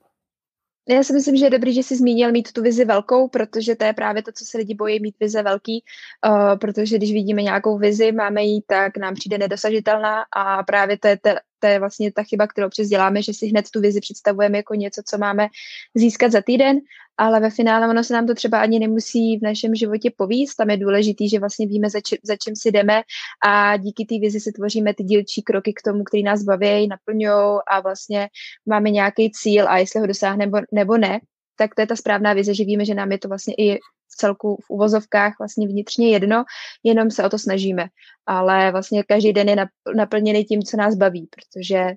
Já 0.89 1.03
si 1.03 1.13
myslím, 1.13 1.37
že 1.37 1.47
je 1.47 1.51
dobrý, 1.51 1.75
že 1.75 1.83
jsi 1.83 1.97
zmínil 1.97 2.33
mít 2.33 2.53
tu 2.53 2.63
vizi 2.63 2.85
velkou, 2.85 3.29
protože 3.29 3.77
to 3.77 3.85
je 3.85 3.93
právě 3.93 4.23
to, 4.23 4.33
co 4.33 4.45
se 4.45 4.59
lidi 4.59 4.75
bojí 4.75 5.01
mít 5.01 5.15
vize 5.21 5.43
velký, 5.43 5.85
uh, 6.27 6.59
protože 6.59 6.97
když 6.97 7.13
vidíme 7.13 7.43
nějakou 7.43 7.79
vizi, 7.79 8.13
máme 8.13 8.43
ji, 8.43 8.63
tak 8.67 8.97
nám 8.97 9.15
přijde 9.15 9.39
nedosažitelná 9.39 10.25
a 10.33 10.63
právě 10.63 10.99
to 10.99 11.09
je, 11.09 11.17
te, 11.17 11.37
to 11.63 11.69
je 11.69 11.79
vlastně 11.79 12.13
ta 12.13 12.23
chyba, 12.23 12.47
kterou 12.47 12.69
přes 12.69 12.89
děláme, 12.89 13.23
že 13.23 13.35
si 13.35 13.47
hned 13.47 13.71
tu 13.71 13.81
vizi 13.81 14.01
představujeme 14.01 14.57
jako 14.59 14.75
něco, 14.75 15.03
co 15.07 15.19
máme 15.19 15.49
získat 15.95 16.33
za 16.33 16.43
týden, 16.43 16.81
ale 17.17 17.41
ve 17.41 17.51
finále 17.51 17.89
ono 17.89 18.05
se 18.05 18.15
nám 18.15 18.27
to 18.27 18.35
třeba 18.35 18.61
ani 18.61 18.79
nemusí 18.79 19.39
v 19.39 19.43
našem 19.43 19.75
životě 19.75 20.11
povíst. 20.17 20.57
Tam 20.57 20.71
je 20.71 20.77
důležitý, 20.77 21.29
že 21.29 21.39
vlastně 21.39 21.67
víme, 21.67 21.91
za, 21.91 22.01
či, 22.01 22.19
za 22.23 22.37
čím 22.37 22.57
si 22.57 22.73
jdeme 22.73 23.03
a 23.47 23.77
díky 23.77 24.05
té 24.05 24.19
vizi 24.19 24.41
si 24.41 24.53
tvoříme 24.53 24.95
ty 24.95 25.05
dílčí 25.05 25.43
kroky 25.43 25.73
k 25.73 25.83
tomu, 25.83 26.05
který 26.05 26.23
nás 26.23 26.43
baví, 26.43 26.89
naplňují 26.89 27.61
a 27.71 27.81
vlastně 27.81 28.29
máme 28.67 28.91
nějaký 28.91 29.31
cíl 29.31 29.69
a 29.69 29.79
jestli 29.79 30.01
ho 30.01 30.07
dosáhneme 30.07 30.47
nebo, 30.47 30.59
nebo 30.73 30.99
ne, 30.99 31.21
tak 31.57 31.75
to 31.75 31.81
je 31.83 31.87
ta 31.87 31.97
správná 31.97 32.33
vize, 32.33 32.55
že 32.55 32.65
víme, 32.65 32.85
že 32.85 32.95
nám 32.95 33.13
je 33.13 33.19
to 33.19 33.29
vlastně 33.29 33.55
i 33.59 33.79
v 34.13 34.17
celku 34.17 34.59
v 34.67 34.71
uvozovkách 34.71 35.33
vlastně 35.39 35.69
vnitřně 35.69 36.11
jedno, 36.11 36.45
jenom 36.83 37.11
se 37.11 37.25
o 37.25 37.29
to 37.29 37.39
snažíme. 37.39 37.87
Ale 38.27 38.73
vlastně 38.73 39.03
každý 39.03 39.33
den 39.33 39.49
je 39.49 39.67
naplněný 39.97 40.45
tím, 40.45 40.63
co 40.63 40.77
nás 40.77 40.95
baví, 40.95 41.29
protože 41.31 41.93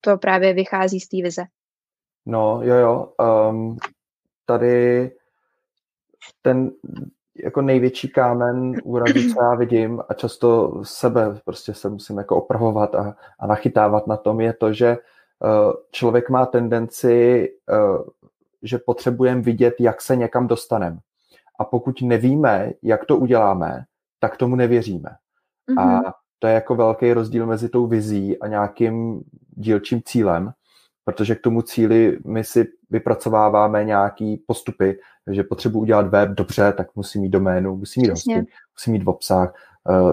to 0.00 0.18
právě 0.18 0.52
vychází 0.52 1.00
z 1.00 1.08
té 1.08 1.16
vize. 1.22 1.42
No, 2.26 2.60
jo, 2.62 2.74
jo. 2.74 3.12
Um, 3.50 3.76
tady 4.46 5.10
ten 6.42 6.70
jako 7.44 7.62
největší 7.62 8.08
kámen 8.08 8.72
úrazu, 8.84 9.34
co 9.34 9.42
já 9.42 9.54
vidím 9.54 10.02
a 10.08 10.14
často 10.14 10.80
sebe 10.84 11.40
prostě 11.44 11.74
se 11.74 11.88
musím 11.88 12.18
jako 12.18 12.36
opravovat 12.36 12.94
a, 12.94 13.16
a 13.38 13.46
nachytávat 13.46 14.06
na 14.06 14.16
tom, 14.16 14.40
je 14.40 14.52
to, 14.52 14.72
že 14.72 14.98
uh, 15.38 15.72
člověk 15.90 16.30
má 16.30 16.46
tendenci, 16.46 17.48
uh, 17.72 18.04
že 18.62 18.78
potřebujeme 18.78 19.42
vidět, 19.42 19.74
jak 19.80 20.02
se 20.02 20.16
někam 20.16 20.46
dostaneme. 20.46 20.98
A 21.58 21.64
pokud 21.64 22.02
nevíme, 22.02 22.72
jak 22.82 23.04
to 23.04 23.16
uděláme, 23.16 23.84
tak 24.20 24.36
tomu 24.36 24.56
nevěříme. 24.56 25.10
Mm-hmm. 25.70 26.08
A 26.08 26.14
to 26.38 26.46
je 26.46 26.54
jako 26.54 26.74
velký 26.74 27.12
rozdíl 27.12 27.46
mezi 27.46 27.68
tou 27.68 27.86
vizí 27.86 28.38
a 28.38 28.46
nějakým 28.46 29.22
dílčím 29.56 30.02
cílem, 30.04 30.52
protože 31.04 31.34
k 31.34 31.40
tomu 31.40 31.62
cíli 31.62 32.18
my 32.26 32.44
si 32.44 32.68
vypracováváme 32.90 33.84
nějaký 33.84 34.36
postupy, 34.46 34.98
že 35.30 35.42
potřebuji 35.42 35.80
udělat 35.80 36.08
web 36.08 36.30
dobře, 36.30 36.72
tak 36.76 36.96
musím 36.96 37.22
mít 37.22 37.28
doménu, 37.28 37.76
musím 37.76 38.00
mít 38.00 38.10
hosting, 38.10 38.48
musím 38.78 38.92
mít 38.92 39.04
v 39.04 39.08
obsah, 39.08 39.54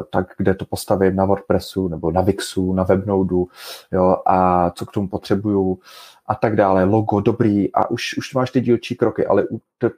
tak 0.10 0.28
kde 0.38 0.54
to 0.54 0.66
postavím 0.66 1.16
na 1.16 1.26
WordPressu 1.26 1.88
nebo 1.88 2.12
na 2.12 2.22
Wixu, 2.22 2.74
na 2.74 2.84
Webnodu, 2.84 3.48
jo, 3.92 4.18
a 4.26 4.70
co 4.72 4.86
k 4.86 4.92
tomu 4.92 5.08
potřebuju 5.08 5.80
a 6.28 6.36
tak 6.36 6.56
dále, 6.56 6.84
logo, 6.84 7.20
dobrý 7.20 7.74
a 7.74 7.92
už, 7.92 8.18
už 8.18 8.34
máš 8.34 8.52
ty 8.52 8.62
dílčí 8.62 8.96
kroky, 8.96 9.26
ale 9.26 9.48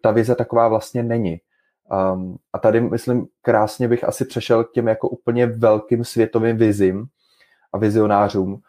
ta 0.01 0.11
vize 0.11 0.35
taková 0.35 0.67
vlastně 0.67 1.03
není. 1.03 1.41
Um, 2.13 2.37
a 2.53 2.59
tady, 2.59 2.81
myslím, 2.81 3.27
krásně 3.41 3.87
bych 3.87 4.03
asi 4.03 4.25
přešel 4.25 4.63
k 4.63 4.71
těm 4.71 4.87
jako 4.87 5.09
úplně 5.09 5.45
velkým 5.45 6.03
světovým 6.03 6.57
vizím 6.57 7.05
a 7.73 7.77
vizionářům, 7.77 8.53
uh, 8.53 8.59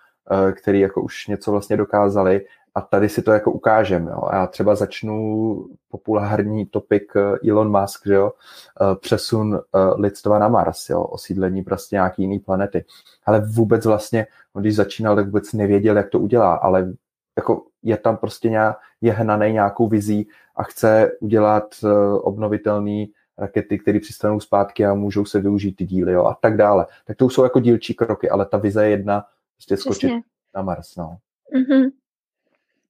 který 0.52 0.80
jako 0.80 1.02
už 1.02 1.26
něco 1.26 1.50
vlastně 1.50 1.76
dokázali 1.76 2.46
a 2.74 2.80
tady 2.80 3.08
si 3.08 3.22
to 3.22 3.32
jako 3.32 3.52
ukážem. 3.52 4.06
Jo. 4.06 4.28
Já 4.32 4.46
třeba 4.46 4.74
začnu 4.74 5.66
populární 5.88 6.66
topik 6.66 7.12
uh, 7.16 7.50
Elon 7.50 7.80
Musk, 7.80 8.06
že 8.06 8.14
jo, 8.14 8.32
uh, 8.80 8.94
přesun 8.94 9.60
lidstva 9.96 10.38
na 10.38 10.48
Mars, 10.48 10.90
jo, 10.90 11.02
osídlení 11.02 11.62
prostě 11.62 11.96
nějaký 11.96 12.22
jiný 12.22 12.38
planety. 12.38 12.84
Ale 13.26 13.40
vůbec 13.40 13.86
vlastně, 13.86 14.26
když 14.60 14.76
začínal, 14.76 15.16
tak 15.16 15.26
vůbec 15.26 15.52
nevěděl, 15.52 15.96
jak 15.96 16.10
to 16.10 16.18
udělá, 16.18 16.54
ale 16.54 16.92
jako 17.36 17.62
je 17.82 17.96
tam 17.96 18.16
prostě 18.16 18.50
nějak, 18.50 18.76
je 19.00 19.12
hnaný 19.12 19.52
nějakou 19.52 19.88
vizí 19.88 20.28
a 20.56 20.62
chce 20.62 21.10
udělat 21.20 21.74
obnovitelné 22.20 23.06
rakety, 23.38 23.78
které 23.78 24.00
přistanou 24.00 24.40
zpátky 24.40 24.86
a 24.86 24.94
můžou 24.94 25.24
se 25.24 25.40
využít 25.40 25.72
ty 25.72 25.84
díly 25.84 26.12
jo, 26.12 26.24
a 26.24 26.38
tak 26.40 26.56
dále. 26.56 26.86
Tak 27.06 27.16
to 27.16 27.30
jsou 27.30 27.42
jako 27.42 27.60
dílčí 27.60 27.94
kroky, 27.94 28.30
ale 28.30 28.46
ta 28.46 28.56
vize 28.56 28.84
je 28.84 28.90
jedna, 28.90 29.24
prostě 29.56 29.76
skočit 29.76 30.10
Přesně. 30.10 30.22
na 30.54 30.62
Mars. 30.62 30.96
No. 30.96 31.16
Mm-hmm. 31.54 31.90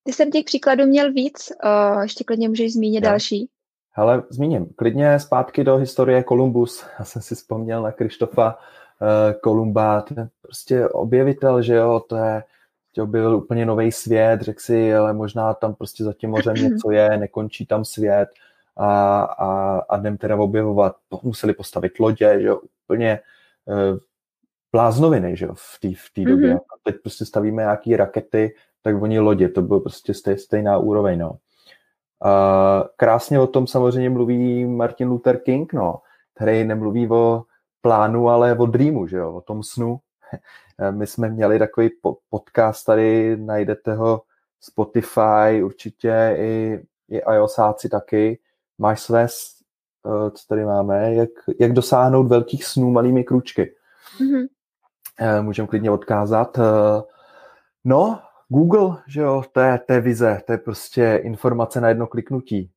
Ty 0.05 0.13
jsem 0.13 0.31
těch 0.31 0.45
příkladů 0.45 0.87
měl 0.87 1.13
víc, 1.13 1.53
uh, 1.65 2.03
ještě 2.03 2.25
klidně 2.25 2.49
můžeš 2.49 2.73
zmínit 2.73 3.01
no. 3.05 3.11
další. 3.11 3.49
Hele, 3.91 4.23
zmíním. 4.31 4.67
Klidně 4.77 5.21
zpátky 5.21 5.65
do 5.65 5.77
historie 5.77 6.23
Kolumbus. 6.23 6.85
Já 6.99 7.05
jsem 7.05 7.23
si 7.23 7.35
vzpomněl 7.35 7.83
na 7.83 7.93
Krištofa 7.93 8.59
uh, 9.01 9.41
Kolumba, 9.41 10.01
ten 10.01 10.29
prostě 10.43 10.89
objevitel, 10.89 11.63
že 11.63 11.75
jo, 11.75 12.01
to 12.09 12.17
je 12.17 12.43
byl 13.05 13.37
úplně 13.37 13.67
nový 13.67 13.93
svět, 13.93 14.41
řekl 14.41 14.61
si, 14.61 14.95
ale 14.95 15.13
možná 15.13 15.55
tam 15.55 15.75
prostě 15.75 16.05
za 16.05 16.13
tím 16.13 16.31
mořem 16.31 16.55
něco 16.63 16.91
je, 16.91 17.17
nekončí 17.17 17.67
tam 17.67 17.85
svět 17.85 18.29
a, 18.77 19.21
a, 19.23 19.79
a 19.79 19.97
jdem 19.97 20.17
teda 20.17 20.37
objevovat. 20.37 20.97
Museli 21.23 21.55
postavit 21.55 21.99
lodě, 21.99 22.41
že 22.41 22.47
jo, 22.47 22.61
úplně 22.85 23.21
uh, 23.65 23.99
bláznoviny, 24.73 25.37
že 25.37 25.45
jo, 25.47 25.55
v 25.55 25.81
té 25.81 25.89
v 25.89 26.13
tý 26.13 26.25
době. 26.25 26.55
Mm-hmm. 26.55 26.61
A 26.61 26.75
teď 26.83 26.97
prostě 27.03 27.25
stavíme 27.25 27.63
nějaký 27.63 27.97
rakety, 27.97 28.55
tak 28.85 29.03
oni 29.03 29.19
lodě, 29.19 29.49
to 29.49 29.62
bylo 29.62 29.81
prostě 29.81 30.14
stej, 30.14 30.38
stejná 30.38 30.79
úroveň, 30.79 31.19
no. 31.19 31.31
Uh, 31.31 32.87
krásně 32.97 33.41
o 33.41 33.47
tom 33.47 33.67
samozřejmě 33.67 34.11
mluví 34.11 34.67
Martin 34.67 35.09
Luther 35.09 35.38
King, 35.38 35.73
no, 35.73 36.00
který 36.35 36.64
nemluví 36.64 37.11
o 37.11 37.43
plánu, 37.81 38.29
ale 38.29 38.59
o 38.59 38.67
dreamu, 38.67 39.07
že 39.07 39.17
jo, 39.17 39.35
o 39.35 39.41
tom 39.41 39.62
snu, 39.62 40.00
Eh, 40.79 40.93
my 40.93 41.07
jsme 41.07 41.29
měli 41.29 41.59
takový 41.59 41.91
podcast 42.31 42.85
tady, 42.85 43.37
najdete 43.37 43.95
ho 43.95 44.23
Spotify, 44.61 45.62
určitě 45.64 46.37
i, 46.38 46.81
i 47.09 47.19
iOSáci 47.19 47.88
taky. 47.88 48.38
Máš 48.79 49.00
své, 49.00 49.23
eh, 49.25 50.31
co 50.31 50.47
tady 50.49 50.64
máme, 50.64 51.14
jak, 51.14 51.31
jak 51.61 51.73
dosáhnout 51.73 52.26
velkých 52.26 52.64
snů 52.64 52.91
malými 52.91 53.25
kručky. 53.25 53.75
Mm-hmm. 54.21 54.47
Můžeme 55.43 55.69
klidně 55.69 55.91
odkázat. 55.91 56.59
No, 57.85 58.21
Google, 58.55 59.03
že 59.07 59.21
jo, 59.21 59.45
to 59.53 59.61
je, 59.61 59.79
to 59.79 59.93
je 59.93 60.01
vize, 60.01 60.43
to 60.47 60.53
je 60.53 60.59
prostě 60.59 61.21
informace 61.23 61.81
na 61.81 61.89
jedno 61.89 62.07
kliknutí. 62.07 62.71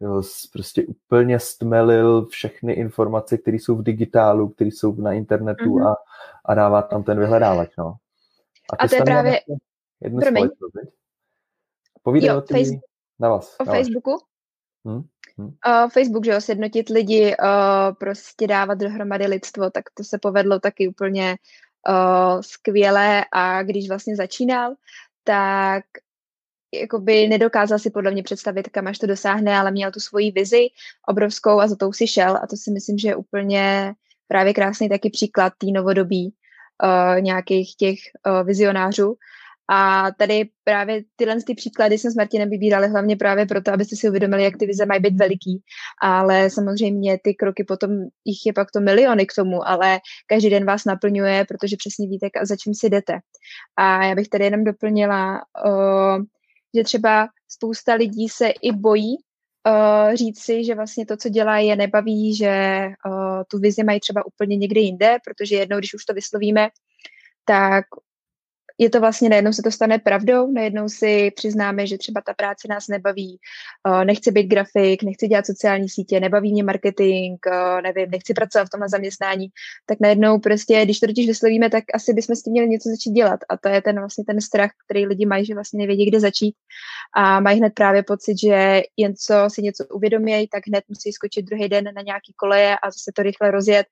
Jo, 0.00 0.22
prostě 0.52 0.86
úplně 0.86 1.38
stmelil 1.38 2.26
všechny 2.26 2.72
informace, 2.72 3.38
které 3.38 3.56
jsou 3.56 3.76
v 3.76 3.82
digitálu, 3.82 4.48
které 4.48 4.70
jsou 4.70 4.94
na 4.94 5.12
internetu 5.12 5.64
mm-hmm. 5.64 5.92
a, 5.92 5.96
a 6.44 6.54
dává 6.54 6.82
tam 6.82 7.02
ten 7.02 7.18
vyhledávač. 7.18 7.76
No. 7.78 7.94
A, 8.72 8.76
a 8.78 8.88
to 8.88 8.94
je 8.94 9.02
právě... 9.02 9.40
Jednu 10.00 10.20
Povídej 12.02 12.28
jo, 12.28 12.38
o 12.38 12.40
tý... 12.40 12.54
Facebook. 12.54 12.82
na 13.20 13.28
vás. 13.28 13.56
O 13.60 13.64
na 13.64 13.72
Facebooku? 13.72 14.18
Hmm? 14.84 15.02
Hmm. 15.38 15.46
Uh, 15.46 15.90
Facebook, 15.90 16.24
že 16.24 16.30
jo, 16.30 16.40
sjednotit 16.40 16.88
lidi, 16.88 17.36
uh, 17.36 17.94
prostě 17.94 18.46
dávat 18.46 18.74
dohromady 18.74 19.26
lidstvo, 19.26 19.70
tak 19.70 19.84
to 19.94 20.04
se 20.04 20.18
povedlo 20.18 20.60
taky 20.60 20.88
úplně 20.88 21.36
uh, 21.88 22.40
skvěle 22.40 23.24
a 23.32 23.62
když 23.62 23.88
vlastně 23.88 24.16
začínal, 24.16 24.74
tak 25.24 25.84
jakoby 26.74 27.28
nedokázal 27.28 27.78
si 27.78 27.90
podle 27.90 28.10
mě 28.10 28.22
představit, 28.22 28.68
kam 28.68 28.86
až 28.86 28.98
to 28.98 29.06
dosáhne, 29.06 29.58
ale 29.58 29.70
měl 29.70 29.90
tu 29.90 30.00
svoji 30.00 30.30
vizi 30.30 30.68
obrovskou 31.08 31.60
a 31.60 31.68
za 31.68 31.76
tou 31.76 31.92
si 31.92 32.06
šel 32.06 32.36
a 32.36 32.46
to 32.46 32.56
si 32.56 32.70
myslím, 32.70 32.98
že 32.98 33.08
je 33.08 33.16
úplně 33.16 33.94
právě 34.28 34.54
krásný 34.54 34.88
taky 34.88 35.10
příklad 35.10 35.52
té 35.58 35.66
novodobí 35.66 36.34
uh, 36.82 37.20
nějakých 37.20 37.76
těch 37.76 37.98
uh, 38.26 38.46
vizionářů. 38.46 39.16
A 39.70 40.08
tady 40.18 40.48
právě 40.64 41.02
tyhle 41.16 41.36
ty 41.46 41.54
příklady 41.54 41.98
jsme 41.98 42.10
s 42.10 42.14
Martinem 42.14 42.50
vybírali 42.50 42.88
hlavně 42.88 43.16
právě 43.16 43.46
proto, 43.46 43.72
abyste 43.72 43.96
si 43.96 44.08
uvědomili, 44.08 44.44
jak 44.44 44.56
ty 44.56 44.66
vize 44.66 44.86
mají 44.86 45.00
být 45.00 45.16
veliký. 45.16 45.62
Ale 46.02 46.50
samozřejmě 46.50 47.18
ty 47.24 47.34
kroky 47.34 47.64
potom, 47.64 47.90
jich 48.24 48.46
je 48.46 48.52
pak 48.52 48.70
to 48.70 48.80
miliony 48.80 49.26
k 49.26 49.34
tomu, 49.34 49.68
ale 49.68 50.00
každý 50.26 50.50
den 50.50 50.66
vás 50.66 50.84
naplňuje, 50.84 51.44
protože 51.48 51.76
přesně 51.76 52.08
víte, 52.08 52.28
za 52.42 52.56
čím 52.56 52.74
si 52.74 52.90
jdete. 52.90 53.18
A 53.76 54.04
já 54.04 54.14
bych 54.14 54.28
tady 54.28 54.44
jenom 54.44 54.64
doplnila, 54.64 55.40
že 56.76 56.84
třeba 56.84 57.28
spousta 57.48 57.94
lidí 57.94 58.28
se 58.28 58.48
i 58.48 58.72
bojí 58.72 59.16
říct 60.14 60.42
si, 60.42 60.64
že 60.64 60.74
vlastně 60.74 61.06
to, 61.06 61.16
co 61.16 61.28
dělá, 61.28 61.58
je 61.58 61.76
nebaví, 61.76 62.36
že 62.36 62.86
tu 63.50 63.58
vizi 63.58 63.84
mají 63.84 64.00
třeba 64.00 64.26
úplně 64.26 64.56
někde 64.56 64.80
jinde, 64.80 65.16
protože 65.24 65.56
jednou, 65.56 65.78
když 65.78 65.94
už 65.94 66.04
to 66.04 66.14
vyslovíme, 66.14 66.68
tak 67.44 67.84
je 68.82 68.90
to 68.90 69.00
vlastně, 69.00 69.28
najednou 69.28 69.52
se 69.52 69.62
to 69.62 69.70
stane 69.70 69.98
pravdou, 69.98 70.52
najednou 70.52 70.88
si 70.88 71.30
přiznáme, 71.36 71.86
že 71.86 71.98
třeba 71.98 72.20
ta 72.26 72.34
práce 72.34 72.68
nás 72.68 72.88
nebaví, 72.88 73.38
uh, 73.88 74.04
nechci 74.04 74.30
být 74.30 74.46
grafik, 74.46 75.02
nechci 75.02 75.28
dělat 75.28 75.46
sociální 75.46 75.88
sítě, 75.88 76.20
nebaví 76.20 76.52
mě 76.52 76.62
marketing, 76.62 77.38
uh, 77.46 77.80
nevím, 77.82 78.10
nechci 78.10 78.34
pracovat 78.34 78.64
v 78.64 78.70
tomhle 78.70 78.88
zaměstnání, 78.88 79.48
tak 79.86 79.98
najednou 80.00 80.38
prostě, 80.38 80.84
když 80.84 81.00
to 81.00 81.06
totiž 81.06 81.26
vyslovíme, 81.26 81.70
tak 81.70 81.84
asi 81.94 82.12
bychom 82.12 82.36
s 82.36 82.42
tím 82.42 82.52
měli 82.52 82.68
něco 82.68 82.88
začít 82.88 83.10
dělat. 83.10 83.40
A 83.48 83.56
to 83.56 83.68
je 83.68 83.82
ten 83.82 83.98
vlastně 83.98 84.24
ten 84.24 84.40
strach, 84.40 84.70
který 84.84 85.06
lidi 85.06 85.26
mají, 85.26 85.44
že 85.44 85.54
vlastně 85.54 85.78
nevědí, 85.78 86.06
kde 86.06 86.20
začít. 86.20 86.54
A 87.16 87.40
mají 87.40 87.58
hned 87.58 87.72
právě 87.74 88.02
pocit, 88.02 88.40
že 88.40 88.82
jen 88.96 89.14
co 89.16 89.34
si 89.48 89.62
něco 89.62 89.84
uvědomějí, 89.92 90.48
tak 90.48 90.62
hned 90.66 90.84
musí 90.88 91.12
skočit 91.12 91.46
druhý 91.46 91.68
den 91.68 91.84
na 91.84 92.02
nějaký 92.02 92.32
koleje 92.36 92.76
a 92.82 92.90
zase 92.90 93.10
to 93.14 93.22
rychle 93.22 93.50
rozjet. 93.50 93.86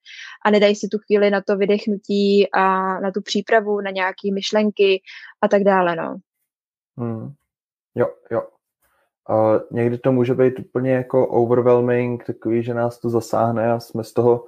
A 0.44 0.50
nedají 0.50 0.74
si 0.76 0.88
tu 0.88 0.98
chvíli 0.98 1.30
na 1.30 1.40
to 1.40 1.56
vydechnutí 1.56 2.48
a 2.52 2.64
na 3.00 3.10
tu 3.10 3.22
přípravu, 3.22 3.80
na 3.80 3.90
nějaký 3.90 4.32
myšlenky, 4.32 4.79
myšlenky 4.80 5.02
a 5.42 5.48
tak 5.48 5.64
dále, 5.64 5.96
no. 5.96 6.16
Hmm. 6.98 7.32
Jo, 7.94 8.08
jo. 8.30 8.42
Uh, 9.30 9.60
někdy 9.70 9.98
to 9.98 10.12
může 10.12 10.34
být 10.34 10.58
úplně 10.58 10.92
jako 10.92 11.26
overwhelming, 11.26 12.24
takový, 12.24 12.62
že 12.62 12.74
nás 12.74 12.98
to 12.98 13.10
zasáhne 13.10 13.72
a 13.72 13.80
jsme 13.80 14.04
z 14.04 14.12
toho 14.12 14.44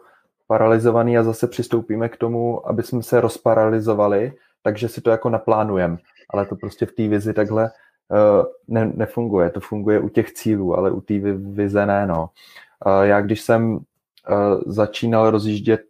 paralizovaný 0.46 1.18
a 1.18 1.22
zase 1.22 1.46
přistoupíme 1.46 2.08
k 2.08 2.16
tomu, 2.16 2.68
aby 2.68 2.82
jsme 2.82 3.02
se 3.02 3.20
rozparalizovali, 3.20 4.32
takže 4.62 4.88
si 4.88 5.00
to 5.00 5.10
jako 5.10 5.30
naplánujeme. 5.30 5.98
Ale 6.30 6.46
to 6.46 6.56
prostě 6.56 6.86
v 6.86 6.92
té 6.92 7.08
vizi 7.08 7.34
takhle 7.34 7.70
uh, 8.08 8.46
ne, 8.68 8.92
nefunguje. 8.94 9.50
To 9.50 9.60
funguje 9.60 10.00
u 10.00 10.08
těch 10.08 10.32
cílů, 10.32 10.74
ale 10.74 10.90
u 10.90 11.00
té 11.00 11.18
vize 11.34 11.86
ne, 11.86 12.06
no. 12.06 12.30
Uh, 12.86 13.02
já 13.02 13.20
když 13.20 13.40
jsem 13.40 13.72
uh, 13.74 13.82
začínal 14.66 15.30
rozjíždět 15.30 15.82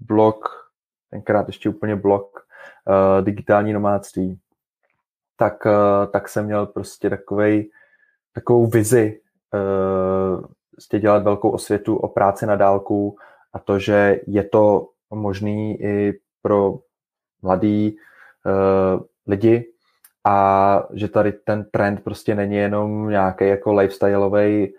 blog, 0.00 0.70
tenkrát 1.10 1.46
ještě 1.46 1.68
úplně 1.68 1.96
blog 1.96 2.45
uh, 2.86 3.24
digitální 3.24 3.72
nomádství, 3.72 4.38
tak, 5.36 5.66
uh, 5.66 6.12
tak 6.12 6.28
jsem 6.28 6.44
měl 6.44 6.66
prostě 6.66 7.10
takovej, 7.10 7.70
takovou 8.32 8.66
vizi 8.66 9.20
uh, 9.54 10.46
prostě 10.70 10.98
dělat 10.98 11.22
velkou 11.22 11.50
osvětu 11.50 11.96
o 11.96 12.08
práci 12.08 12.46
na 12.46 12.56
dálku 12.56 13.16
a 13.52 13.58
to, 13.58 13.78
že 13.78 14.20
je 14.26 14.44
to 14.44 14.88
možný 15.10 15.82
i 15.82 16.12
pro 16.42 16.78
mladý 17.42 17.96
uh, 18.46 19.02
lidi 19.26 19.72
a 20.24 20.82
že 20.92 21.08
tady 21.08 21.32
ten 21.32 21.64
trend 21.70 22.04
prostě 22.04 22.34
není 22.34 22.56
jenom 22.56 23.08
nějaký 23.08 23.48
jako 23.48 23.72
lifestyleový 23.72 24.74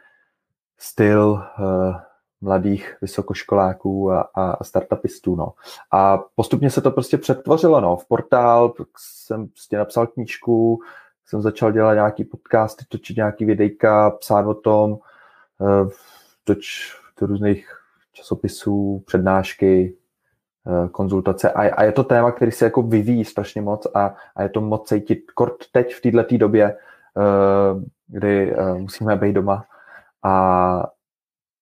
styl 0.78 1.44
uh, 1.60 1.96
mladých 2.41 2.98
vysokoškoláků 3.01 4.12
a, 4.12 4.22
a 4.22 4.63
startupistů. 4.63 5.36
No. 5.36 5.53
A 5.91 6.17
postupně 6.36 6.70
se 6.70 6.82
to 6.82 6.91
prostě 6.91 7.17
přetvořilo 7.17 7.82
no. 7.82 7.98
v 7.98 8.06
portál, 8.08 8.74
jsem 8.98 9.48
prostě 9.48 9.77
napsal 9.77 10.08
knížku, 10.08 10.79
jsem 11.25 11.41
začal 11.41 11.72
dělat 11.72 11.94
nějaký 11.94 12.24
podcasty, 12.24 12.86
točit 12.89 13.17
nějaký 13.17 13.46
videjka, 13.46 14.10
psát 14.10 14.46
o 14.46 14.53
tom, 14.53 14.98
eh, 15.62 15.89
toč 16.44 16.94
do 17.22 17.27
různých 17.27 17.77
časopisů, 18.13 19.03
přednášky, 19.06 19.96
eh, 20.67 20.89
konzultace 20.89 21.51
a, 21.51 21.75
a 21.75 21.84
je 21.84 21.91
to 21.91 22.03
téma, 22.03 22.32
který 22.32 22.51
se 22.51 22.65
jako 22.65 22.82
vyvíjí 22.82 23.25
strašně 23.25 23.62
moc 23.62 23.88
a, 23.94 24.15
a 24.36 24.44
je 24.44 24.50
to 24.50 24.62
moc 24.62 24.89
cítit 24.89 25.32
kort 25.32 25.58
teď 25.72 25.96
v 25.96 26.01
této 26.01 26.38
době, 26.38 26.65
eh, 26.65 27.84
kdy 28.08 28.56
musíme 28.77 29.15
být 29.15 29.34
doma 29.34 29.65
a 30.24 30.88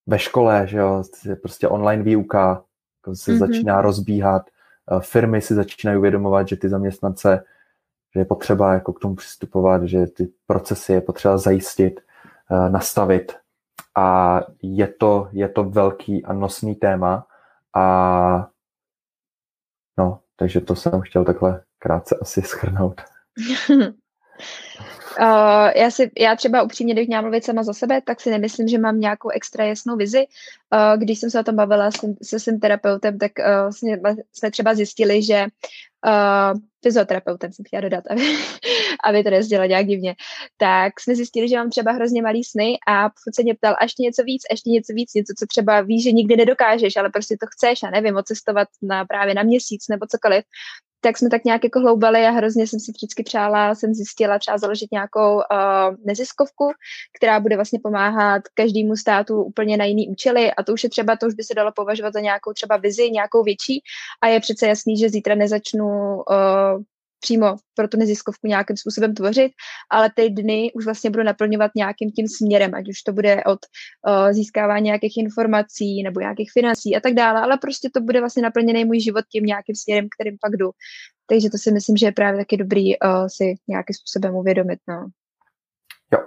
ve 0.06 0.18
škole, 0.18 0.66
že 0.66 0.78
jo, 0.78 1.02
prostě 1.42 1.68
online 1.68 2.02
výuka, 2.02 2.62
jako 3.00 3.16
se 3.16 3.32
mm-hmm. 3.32 3.38
začíná 3.38 3.82
rozbíhat, 3.82 4.50
firmy 5.00 5.40
si 5.42 5.54
začínají 5.54 5.98
uvědomovat, 5.98 6.48
že 6.48 6.56
ty 6.56 6.68
zaměstnance, 6.68 7.44
že 8.14 8.20
je 8.20 8.24
potřeba 8.24 8.72
jako 8.72 8.92
k 8.92 9.00
tomu 9.00 9.14
přistupovat, 9.14 9.82
že 9.82 10.06
ty 10.06 10.28
procesy 10.46 10.92
je 10.92 11.00
potřeba 11.00 11.38
zajistit, 11.38 12.00
nastavit 12.68 13.36
a 13.96 14.40
je 14.62 14.86
to, 14.86 15.28
je 15.32 15.48
to 15.48 15.64
velký 15.64 16.24
a 16.24 16.32
nosný 16.32 16.74
téma 16.74 17.26
a 17.74 18.48
no, 19.98 20.20
takže 20.36 20.60
to 20.60 20.76
jsem 20.76 21.00
chtěl 21.00 21.24
takhle 21.24 21.62
krátce 21.78 22.16
asi 22.22 22.42
schrnout. 22.42 23.00
Uh, 25.20 25.70
já, 25.76 25.90
si, 25.90 26.10
já 26.18 26.36
třeba 26.36 26.62
upřímně, 26.62 26.94
když 26.94 27.06
měla 27.06 27.22
mluvit 27.22 27.44
sama 27.44 27.62
za 27.62 27.72
sebe, 27.72 28.00
tak 28.00 28.20
si 28.20 28.30
nemyslím, 28.30 28.68
že 28.68 28.78
mám 28.78 29.00
nějakou 29.00 29.28
extra 29.28 29.64
jasnou 29.64 29.96
vizi. 29.96 30.26
Uh, 30.72 31.00
když 31.02 31.18
jsem 31.18 31.30
se 31.30 31.40
o 31.40 31.42
tom 31.42 31.56
bavila 31.56 31.90
s, 31.90 31.98
se 32.22 32.40
svým 32.40 32.60
terapeutem, 32.60 33.18
tak 33.18 33.32
uh, 33.38 33.70
jsme, 33.70 34.14
jsme 34.32 34.50
třeba 34.50 34.74
zjistili, 34.74 35.22
že 35.22 35.46
uh, 36.06 36.60
fyzioterapeutem 36.82 37.52
jsem 37.52 37.64
chtěla 37.64 37.80
dodat, 37.80 38.04
aby, 38.10 38.22
aby 39.04 39.24
to 39.24 39.30
nezdělal 39.30 39.68
nějak 39.68 39.86
divně, 39.86 40.14
tak 40.56 41.00
jsme 41.00 41.14
zjistili, 41.14 41.48
že 41.48 41.56
mám 41.56 41.70
třeba 41.70 41.92
hrozně 41.92 42.22
malý 42.22 42.44
sny 42.44 42.78
a 42.88 43.08
furt 43.08 43.34
se 43.34 43.42
mě 43.42 43.54
ptal, 43.54 43.74
a 43.78 43.84
ještě 43.84 44.02
něco 44.02 44.22
víc, 44.22 44.42
ještě 44.50 44.70
něco 44.70 44.92
víc, 44.92 45.14
něco, 45.14 45.32
co 45.38 45.46
třeba 45.46 45.80
víš, 45.80 46.04
že 46.04 46.12
nikdy 46.12 46.36
nedokážeš, 46.36 46.96
ale 46.96 47.10
prostě 47.10 47.36
to 47.40 47.46
chceš 47.46 47.82
a 47.82 47.90
nevím, 47.90 48.16
odcestovat 48.16 48.68
na 48.82 49.04
právě 49.04 49.34
na 49.34 49.42
měsíc 49.42 49.88
nebo 49.90 50.06
cokoliv 50.06 50.44
tak 51.00 51.18
jsme 51.18 51.30
tak 51.30 51.44
nějak 51.44 51.64
jako 51.64 51.80
hloubali 51.80 52.26
a 52.26 52.30
hrozně 52.30 52.66
jsem 52.66 52.80
si 52.80 52.92
vždycky 52.92 53.22
přála, 53.22 53.74
jsem 53.74 53.94
zjistila 53.94 54.38
třeba 54.38 54.58
založit 54.58 54.92
nějakou 54.92 55.34
uh, 55.34 55.42
neziskovku, 56.04 56.70
která 57.16 57.40
bude 57.40 57.56
vlastně 57.56 57.78
pomáhat 57.82 58.42
každému 58.54 58.96
státu 58.96 59.42
úplně 59.42 59.76
na 59.76 59.84
jiný 59.84 60.08
účely. 60.08 60.52
A 60.52 60.62
to 60.62 60.72
už 60.72 60.84
je 60.84 60.90
třeba, 60.90 61.16
to 61.16 61.26
už 61.26 61.34
by 61.34 61.44
se 61.44 61.54
dalo 61.54 61.72
považovat 61.76 62.12
za 62.12 62.20
nějakou 62.20 62.52
třeba 62.52 62.76
vizi, 62.76 63.10
nějakou 63.10 63.42
větší. 63.42 63.82
A 64.22 64.28
je 64.28 64.40
přece 64.40 64.66
jasný, 64.66 64.96
že 64.96 65.08
zítra 65.08 65.34
nezačnu 65.34 65.86
uh, 65.86 66.82
přímo 67.20 67.56
pro 67.74 67.88
tu 67.88 67.96
neziskovku 67.96 68.46
nějakým 68.46 68.76
způsobem 68.76 69.14
tvořit, 69.14 69.52
ale 69.90 70.10
ty 70.16 70.30
dny 70.30 70.72
už 70.74 70.84
vlastně 70.84 71.10
budu 71.10 71.22
naplňovat 71.22 71.70
nějakým 71.76 72.10
tím 72.10 72.28
směrem, 72.28 72.74
ať 72.74 72.88
už 72.88 73.02
to 73.02 73.12
bude 73.12 73.44
od 73.44 73.58
uh, 74.08 74.32
získávání 74.32 74.84
nějakých 74.84 75.16
informací 75.16 76.02
nebo 76.02 76.20
nějakých 76.20 76.50
financí 76.52 76.96
a 76.96 77.00
tak 77.00 77.14
dále, 77.14 77.40
ale 77.40 77.58
prostě 77.58 77.90
to 77.94 78.00
bude 78.00 78.20
vlastně 78.20 78.42
naplněný 78.42 78.84
můj 78.84 79.00
život 79.00 79.24
tím 79.32 79.44
nějakým 79.44 79.76
směrem, 79.76 80.08
kterým 80.14 80.36
pak 80.40 80.56
jdu. 80.56 80.70
Takže 81.26 81.50
to 81.50 81.58
si 81.58 81.72
myslím, 81.72 81.96
že 81.96 82.06
je 82.06 82.12
právě 82.12 82.38
taky 82.38 82.56
dobrý 82.56 82.98
uh, 82.98 83.26
si 83.26 83.54
nějakým 83.68 83.94
způsobem 83.94 84.34
uvědomit. 84.34 84.78
No. 84.88 85.06
Jo. 86.12 86.18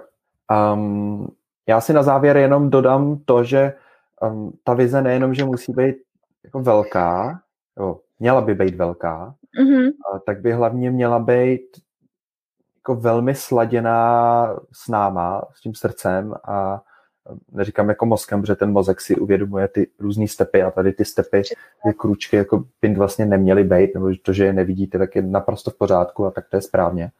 Um, 0.74 1.28
já 1.68 1.80
si 1.80 1.92
na 1.92 2.02
závěr 2.02 2.36
jenom 2.36 2.70
dodám 2.70 3.18
to, 3.24 3.44
že 3.44 3.74
um, 4.22 4.52
ta 4.64 4.74
vize 4.74 5.02
nejenom, 5.02 5.34
že 5.34 5.44
musí 5.44 5.72
být 5.72 5.96
jako 6.44 6.60
velká, 6.60 7.42
jo, 7.78 8.00
měla 8.18 8.40
by 8.40 8.54
být 8.54 8.74
velká, 8.74 9.34
mm-hmm. 9.58 9.90
tak 10.26 10.40
by 10.40 10.52
hlavně 10.52 10.90
měla 10.90 11.18
být 11.18 11.62
jako 12.76 12.94
velmi 12.94 13.34
sladěná 13.34 14.46
s 14.72 14.88
náma, 14.88 15.42
s 15.54 15.60
tím 15.60 15.74
srdcem 15.74 16.34
a 16.44 16.82
neříkám 17.52 17.88
jako 17.88 18.06
mozkem, 18.06 18.40
protože 18.40 18.54
ten 18.54 18.72
mozek 18.72 19.00
si 19.00 19.16
uvědomuje 19.16 19.68
ty 19.68 19.90
různé 19.98 20.28
stepy 20.28 20.62
a 20.62 20.70
tady 20.70 20.92
ty 20.92 21.04
stepy, 21.04 21.42
ty 21.84 21.94
kručky 21.96 22.36
jako 22.36 22.64
by 22.82 22.94
vlastně 22.94 23.26
neměly 23.26 23.64
být, 23.64 23.94
nebo 23.94 24.10
to, 24.22 24.32
že 24.32 24.44
je 24.44 24.52
nevidíte, 24.52 24.98
tak 24.98 25.16
je 25.16 25.22
naprosto 25.22 25.70
v 25.70 25.78
pořádku 25.78 26.26
a 26.26 26.30
tak 26.30 26.48
to 26.48 26.56
je 26.56 26.62
správně. 26.62 27.10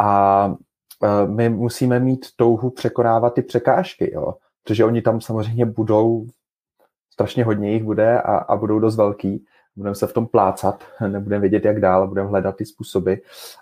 A 0.00 0.54
e, 1.02 1.26
my 1.26 1.48
musíme 1.48 2.00
mít 2.00 2.26
touhu 2.36 2.70
překonávat 2.70 3.34
ty 3.34 3.42
překážky, 3.42 4.14
jo? 4.14 4.34
protože 4.64 4.84
oni 4.84 5.02
tam 5.02 5.20
samozřejmě 5.20 5.66
budou, 5.66 6.26
strašně 7.12 7.44
hodně 7.44 7.72
jich 7.72 7.84
bude 7.84 8.20
a, 8.20 8.36
a 8.36 8.56
budou 8.56 8.78
dost 8.78 8.96
velký 8.96 9.44
budeme 9.78 9.94
se 9.94 10.06
v 10.06 10.12
tom 10.12 10.26
plácat, 10.26 10.84
nebudeme 11.08 11.40
vědět, 11.40 11.64
jak 11.64 11.80
dál, 11.80 12.08
budeme 12.08 12.28
hledat 12.28 12.56
ty 12.56 12.66
způsoby. 12.66 13.14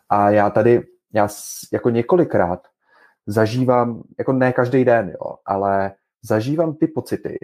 A 0.08 0.30
já 0.30 0.50
tady, 0.50 0.86
já 1.12 1.28
jako 1.72 1.90
několikrát 1.90 2.66
zažívám, 3.26 4.02
jako 4.18 4.32
ne 4.32 4.52
každý 4.52 4.84
den, 4.84 5.08
jo, 5.08 5.36
ale 5.46 5.94
zažívám 6.22 6.74
ty 6.74 6.86
pocity, 6.86 7.38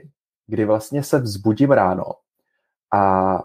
kdy 0.47 0.64
vlastně 0.64 1.02
se 1.02 1.19
vzbudím 1.19 1.71
ráno 1.71 2.05
a 2.94 3.44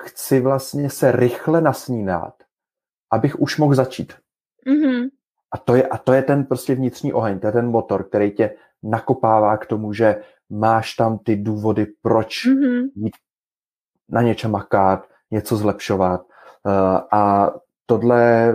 chci 0.00 0.40
vlastně 0.40 0.90
se 0.90 1.12
rychle 1.12 1.60
nasnínat, 1.60 2.34
abych 3.12 3.40
už 3.40 3.58
mohl 3.58 3.74
začít. 3.74 4.12
Mm-hmm. 4.66 5.08
A, 5.52 5.58
to 5.58 5.74
je, 5.74 5.86
a 5.86 5.98
to 5.98 6.12
je 6.12 6.22
ten 6.22 6.44
prostě 6.44 6.74
vnitřní 6.74 7.12
oheň, 7.12 7.38
to 7.38 7.46
je 7.46 7.52
ten 7.52 7.66
motor, 7.66 8.08
který 8.08 8.30
tě 8.30 8.56
nakopává 8.82 9.56
k 9.56 9.66
tomu, 9.66 9.92
že 9.92 10.22
máš 10.50 10.94
tam 10.94 11.18
ty 11.18 11.36
důvody, 11.36 11.86
proč 12.02 12.46
mm-hmm. 12.46 12.88
jít 12.94 13.14
na 14.08 14.22
něčem 14.22 14.50
makat, 14.50 15.08
něco 15.30 15.56
zlepšovat. 15.56 16.26
Eh, 16.66 17.00
a 17.12 17.52
tohle 17.86 18.52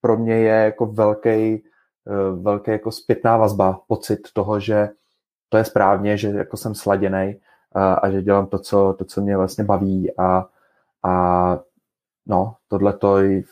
pro 0.00 0.16
mě 0.16 0.34
je 0.34 0.64
jako 0.64 0.86
velký, 0.86 1.28
eh, 1.28 1.62
velký 2.40 2.70
jako 2.70 2.90
zpětná 2.90 3.36
vazba, 3.36 3.80
pocit 3.88 4.20
toho, 4.32 4.60
že 4.60 4.88
to 5.48 5.56
je 5.56 5.64
správně, 5.64 6.16
že 6.16 6.28
jako 6.28 6.56
jsem 6.56 6.74
sladěný 6.74 7.40
a, 7.74 7.94
a 7.94 8.10
že 8.10 8.22
dělám 8.22 8.46
to 8.46 8.58
co, 8.58 8.94
to, 8.98 9.04
co 9.04 9.20
mě 9.20 9.36
vlastně 9.36 9.64
baví 9.64 10.16
a, 10.18 10.46
a 11.02 11.58
no, 12.26 12.54
tohle 12.68 12.92
to 12.92 13.18
je 13.18 13.42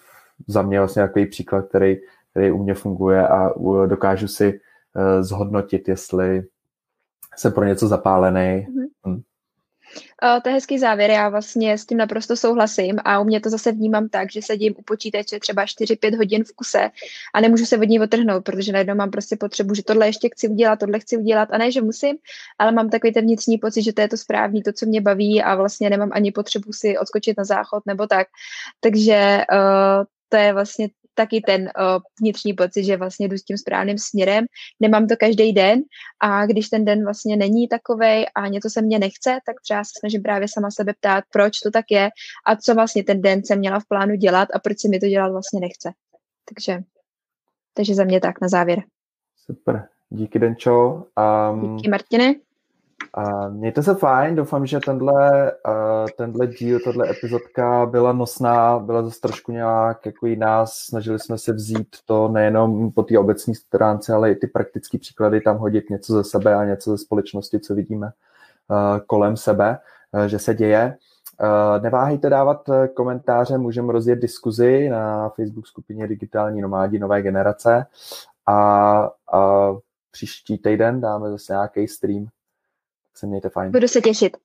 za 0.46 0.62
mě 0.62 0.78
vlastně 0.78 1.02
takový 1.02 1.26
příklad, 1.26 1.68
který, 1.68 1.96
který 2.30 2.50
u 2.50 2.62
mě 2.62 2.74
funguje 2.74 3.28
a 3.28 3.50
dokážu 3.86 4.28
si 4.28 4.60
zhodnotit, 5.20 5.88
jestli 5.88 6.44
jsem 7.36 7.52
pro 7.52 7.64
něco 7.64 7.88
zapálený, 7.88 8.66
mm-hmm. 8.70 9.22
Uh, 10.22 10.40
to 10.42 10.48
je 10.48 10.54
hezký 10.54 10.78
závěr, 10.78 11.10
já 11.10 11.28
vlastně 11.28 11.78
s 11.78 11.86
tím 11.86 11.98
naprosto 11.98 12.36
souhlasím 12.36 12.96
a 13.04 13.20
u 13.20 13.24
mě 13.24 13.40
to 13.40 13.50
zase 13.50 13.72
vnímám 13.72 14.08
tak, 14.08 14.32
že 14.32 14.42
sedím 14.42 14.74
u 14.76 14.82
počítače 14.82 15.40
třeba 15.40 15.64
4-5 15.64 16.16
hodin 16.16 16.44
v 16.44 16.52
kuse 16.52 16.90
a 17.34 17.40
nemůžu 17.40 17.66
se 17.66 17.78
od 17.78 17.84
ní 17.84 18.00
otrhnout, 18.00 18.44
protože 18.44 18.72
najednou 18.72 18.94
mám 18.94 19.10
prostě 19.10 19.36
potřebu, 19.36 19.74
že 19.74 19.82
tohle 19.82 20.06
ještě 20.06 20.28
chci 20.28 20.48
udělat, 20.48 20.78
tohle 20.78 21.00
chci 21.00 21.16
udělat 21.16 21.48
a 21.52 21.58
ne, 21.58 21.72
že 21.72 21.82
musím, 21.82 22.16
ale 22.58 22.72
mám 22.72 22.88
takový 22.90 23.12
ten 23.12 23.24
vnitřní 23.24 23.58
pocit, 23.58 23.82
že 23.82 23.92
to 23.92 24.00
je 24.00 24.08
to 24.08 24.16
správný, 24.16 24.62
to, 24.62 24.72
co 24.72 24.86
mě 24.86 25.00
baví 25.00 25.42
a 25.42 25.54
vlastně 25.54 25.90
nemám 25.90 26.10
ani 26.12 26.32
potřebu 26.32 26.72
si 26.72 26.98
odskočit 26.98 27.38
na 27.38 27.44
záchod 27.44 27.82
nebo 27.86 28.06
tak. 28.06 28.26
Takže 28.80 29.44
uh, 29.52 30.04
to 30.28 30.36
je 30.36 30.52
vlastně 30.52 30.88
taky 31.16 31.40
ten 31.40 31.62
uh, 31.62 31.68
vnitřní 32.20 32.52
pocit, 32.52 32.84
že 32.84 32.96
vlastně 32.96 33.28
jdu 33.28 33.36
s 33.36 33.42
tím 33.42 33.58
správným 33.58 33.98
směrem. 33.98 34.44
Nemám 34.80 35.06
to 35.06 35.14
každý 35.16 35.52
den 35.52 35.82
a 36.20 36.46
když 36.46 36.68
ten 36.68 36.84
den 36.84 37.04
vlastně 37.04 37.36
není 37.36 37.68
takovej 37.68 38.26
a 38.34 38.48
něco 38.48 38.70
se 38.70 38.82
mně 38.82 38.98
nechce, 38.98 39.38
tak 39.46 39.56
třeba 39.62 39.84
se 39.84 39.90
snažím 40.00 40.22
právě 40.22 40.48
sama 40.48 40.70
sebe 40.70 40.94
ptát, 40.94 41.24
proč 41.32 41.60
to 41.60 41.70
tak 41.70 41.84
je 41.90 42.08
a 42.46 42.56
co 42.56 42.74
vlastně 42.74 43.04
ten 43.04 43.22
den 43.22 43.44
jsem 43.44 43.58
měla 43.58 43.80
v 43.80 43.88
plánu 43.88 44.14
dělat 44.14 44.48
a 44.54 44.58
proč 44.58 44.80
se 44.80 44.88
mi 44.88 45.00
to 45.00 45.06
dělat 45.06 45.32
vlastně 45.32 45.60
nechce. 45.60 45.90
Takže, 46.54 46.82
takže 47.74 47.94
za 47.94 48.04
mě 48.04 48.20
tak 48.20 48.40
na 48.40 48.48
závěr. 48.48 48.82
Super. 49.46 49.88
Díky 50.10 50.38
Denčo. 50.38 51.04
Um, 51.52 51.76
Díky 51.76 51.90
Martine. 51.90 52.34
A 53.14 53.48
mějte 53.48 53.82
se 53.82 53.94
fajn, 53.94 54.36
doufám, 54.36 54.66
že 54.66 54.80
tenhle, 54.80 55.52
uh, 55.52 56.06
tenhle 56.16 56.46
díl, 56.46 56.80
tahle 56.84 57.10
epizodka 57.10 57.86
byla 57.86 58.12
nosná, 58.12 58.78
byla 58.78 59.02
zase 59.02 59.20
trošku 59.20 59.52
nějak 59.52 60.06
jako 60.06 60.26
jiná, 60.26 60.66
snažili 60.66 61.18
jsme 61.18 61.38
se 61.38 61.52
vzít 61.52 61.88
to 62.04 62.28
nejenom 62.28 62.92
po 62.92 63.02
té 63.02 63.18
obecní 63.18 63.54
stránce, 63.54 64.12
ale 64.12 64.32
i 64.32 64.34
ty 64.34 64.46
praktické 64.46 64.98
příklady 64.98 65.40
tam 65.40 65.58
hodit 65.58 65.90
něco 65.90 66.12
ze 66.12 66.24
sebe 66.24 66.54
a 66.54 66.64
něco 66.64 66.90
ze 66.90 66.98
společnosti, 66.98 67.60
co 67.60 67.74
vidíme 67.74 68.06
uh, 68.06 69.00
kolem 69.06 69.36
sebe, 69.36 69.78
uh, 70.12 70.24
že 70.24 70.38
se 70.38 70.54
děje. 70.54 70.96
Neváhejte 71.82 72.30
dávat 72.30 72.70
komentáře, 72.94 73.58
můžeme 73.58 73.92
rozjet 73.92 74.18
diskuzi 74.18 74.88
na 74.88 75.28
Facebook 75.28 75.66
skupině 75.66 76.08
Digitální 76.08 76.60
nomádi 76.60 76.98
nové 76.98 77.22
generace. 77.22 77.86
A, 78.46 79.10
a 79.32 79.72
příští 80.10 80.58
týden 80.58 81.00
dáme 81.00 81.30
zase 81.30 81.52
nějaký 81.52 81.88
stream 81.88 82.26
se 83.18 83.26
mějte 83.26 83.48
fajn. 83.50 83.72
Budu 83.72 83.88
se 83.88 84.00
těšit. 84.00 84.36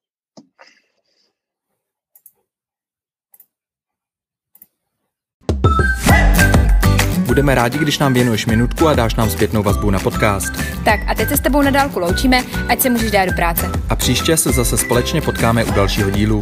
Budeme 7.26 7.56
rádi, 7.56 7.78
když 7.78 8.00
nám 8.00 8.14
věnuješ 8.14 8.46
minutku 8.46 8.88
a 8.88 8.94
dáš 8.94 9.16
nám 9.16 9.30
zpětnou 9.30 9.64
vazbu 9.64 9.90
na 9.90 10.00
podcast. 10.00 10.54
Tak 10.86 11.00
a 11.08 11.16
teď 11.16 11.30
se 11.30 11.38
s 11.38 11.40
tebou 11.40 11.62
na 11.62 11.72
dálku 11.72 12.00
loučíme, 12.00 12.44
ať 12.70 12.80
se 12.80 12.90
můžeš 12.90 13.12
dát 13.12 13.26
do 13.26 13.32
práce. 13.36 13.72
A 13.90 13.96
příště 13.96 14.38
se 14.38 14.52
zase 14.52 14.78
společně 14.78 15.22
potkáme 15.22 15.64
u 15.64 15.72
dalšího 15.72 16.12
dílu. 16.12 16.42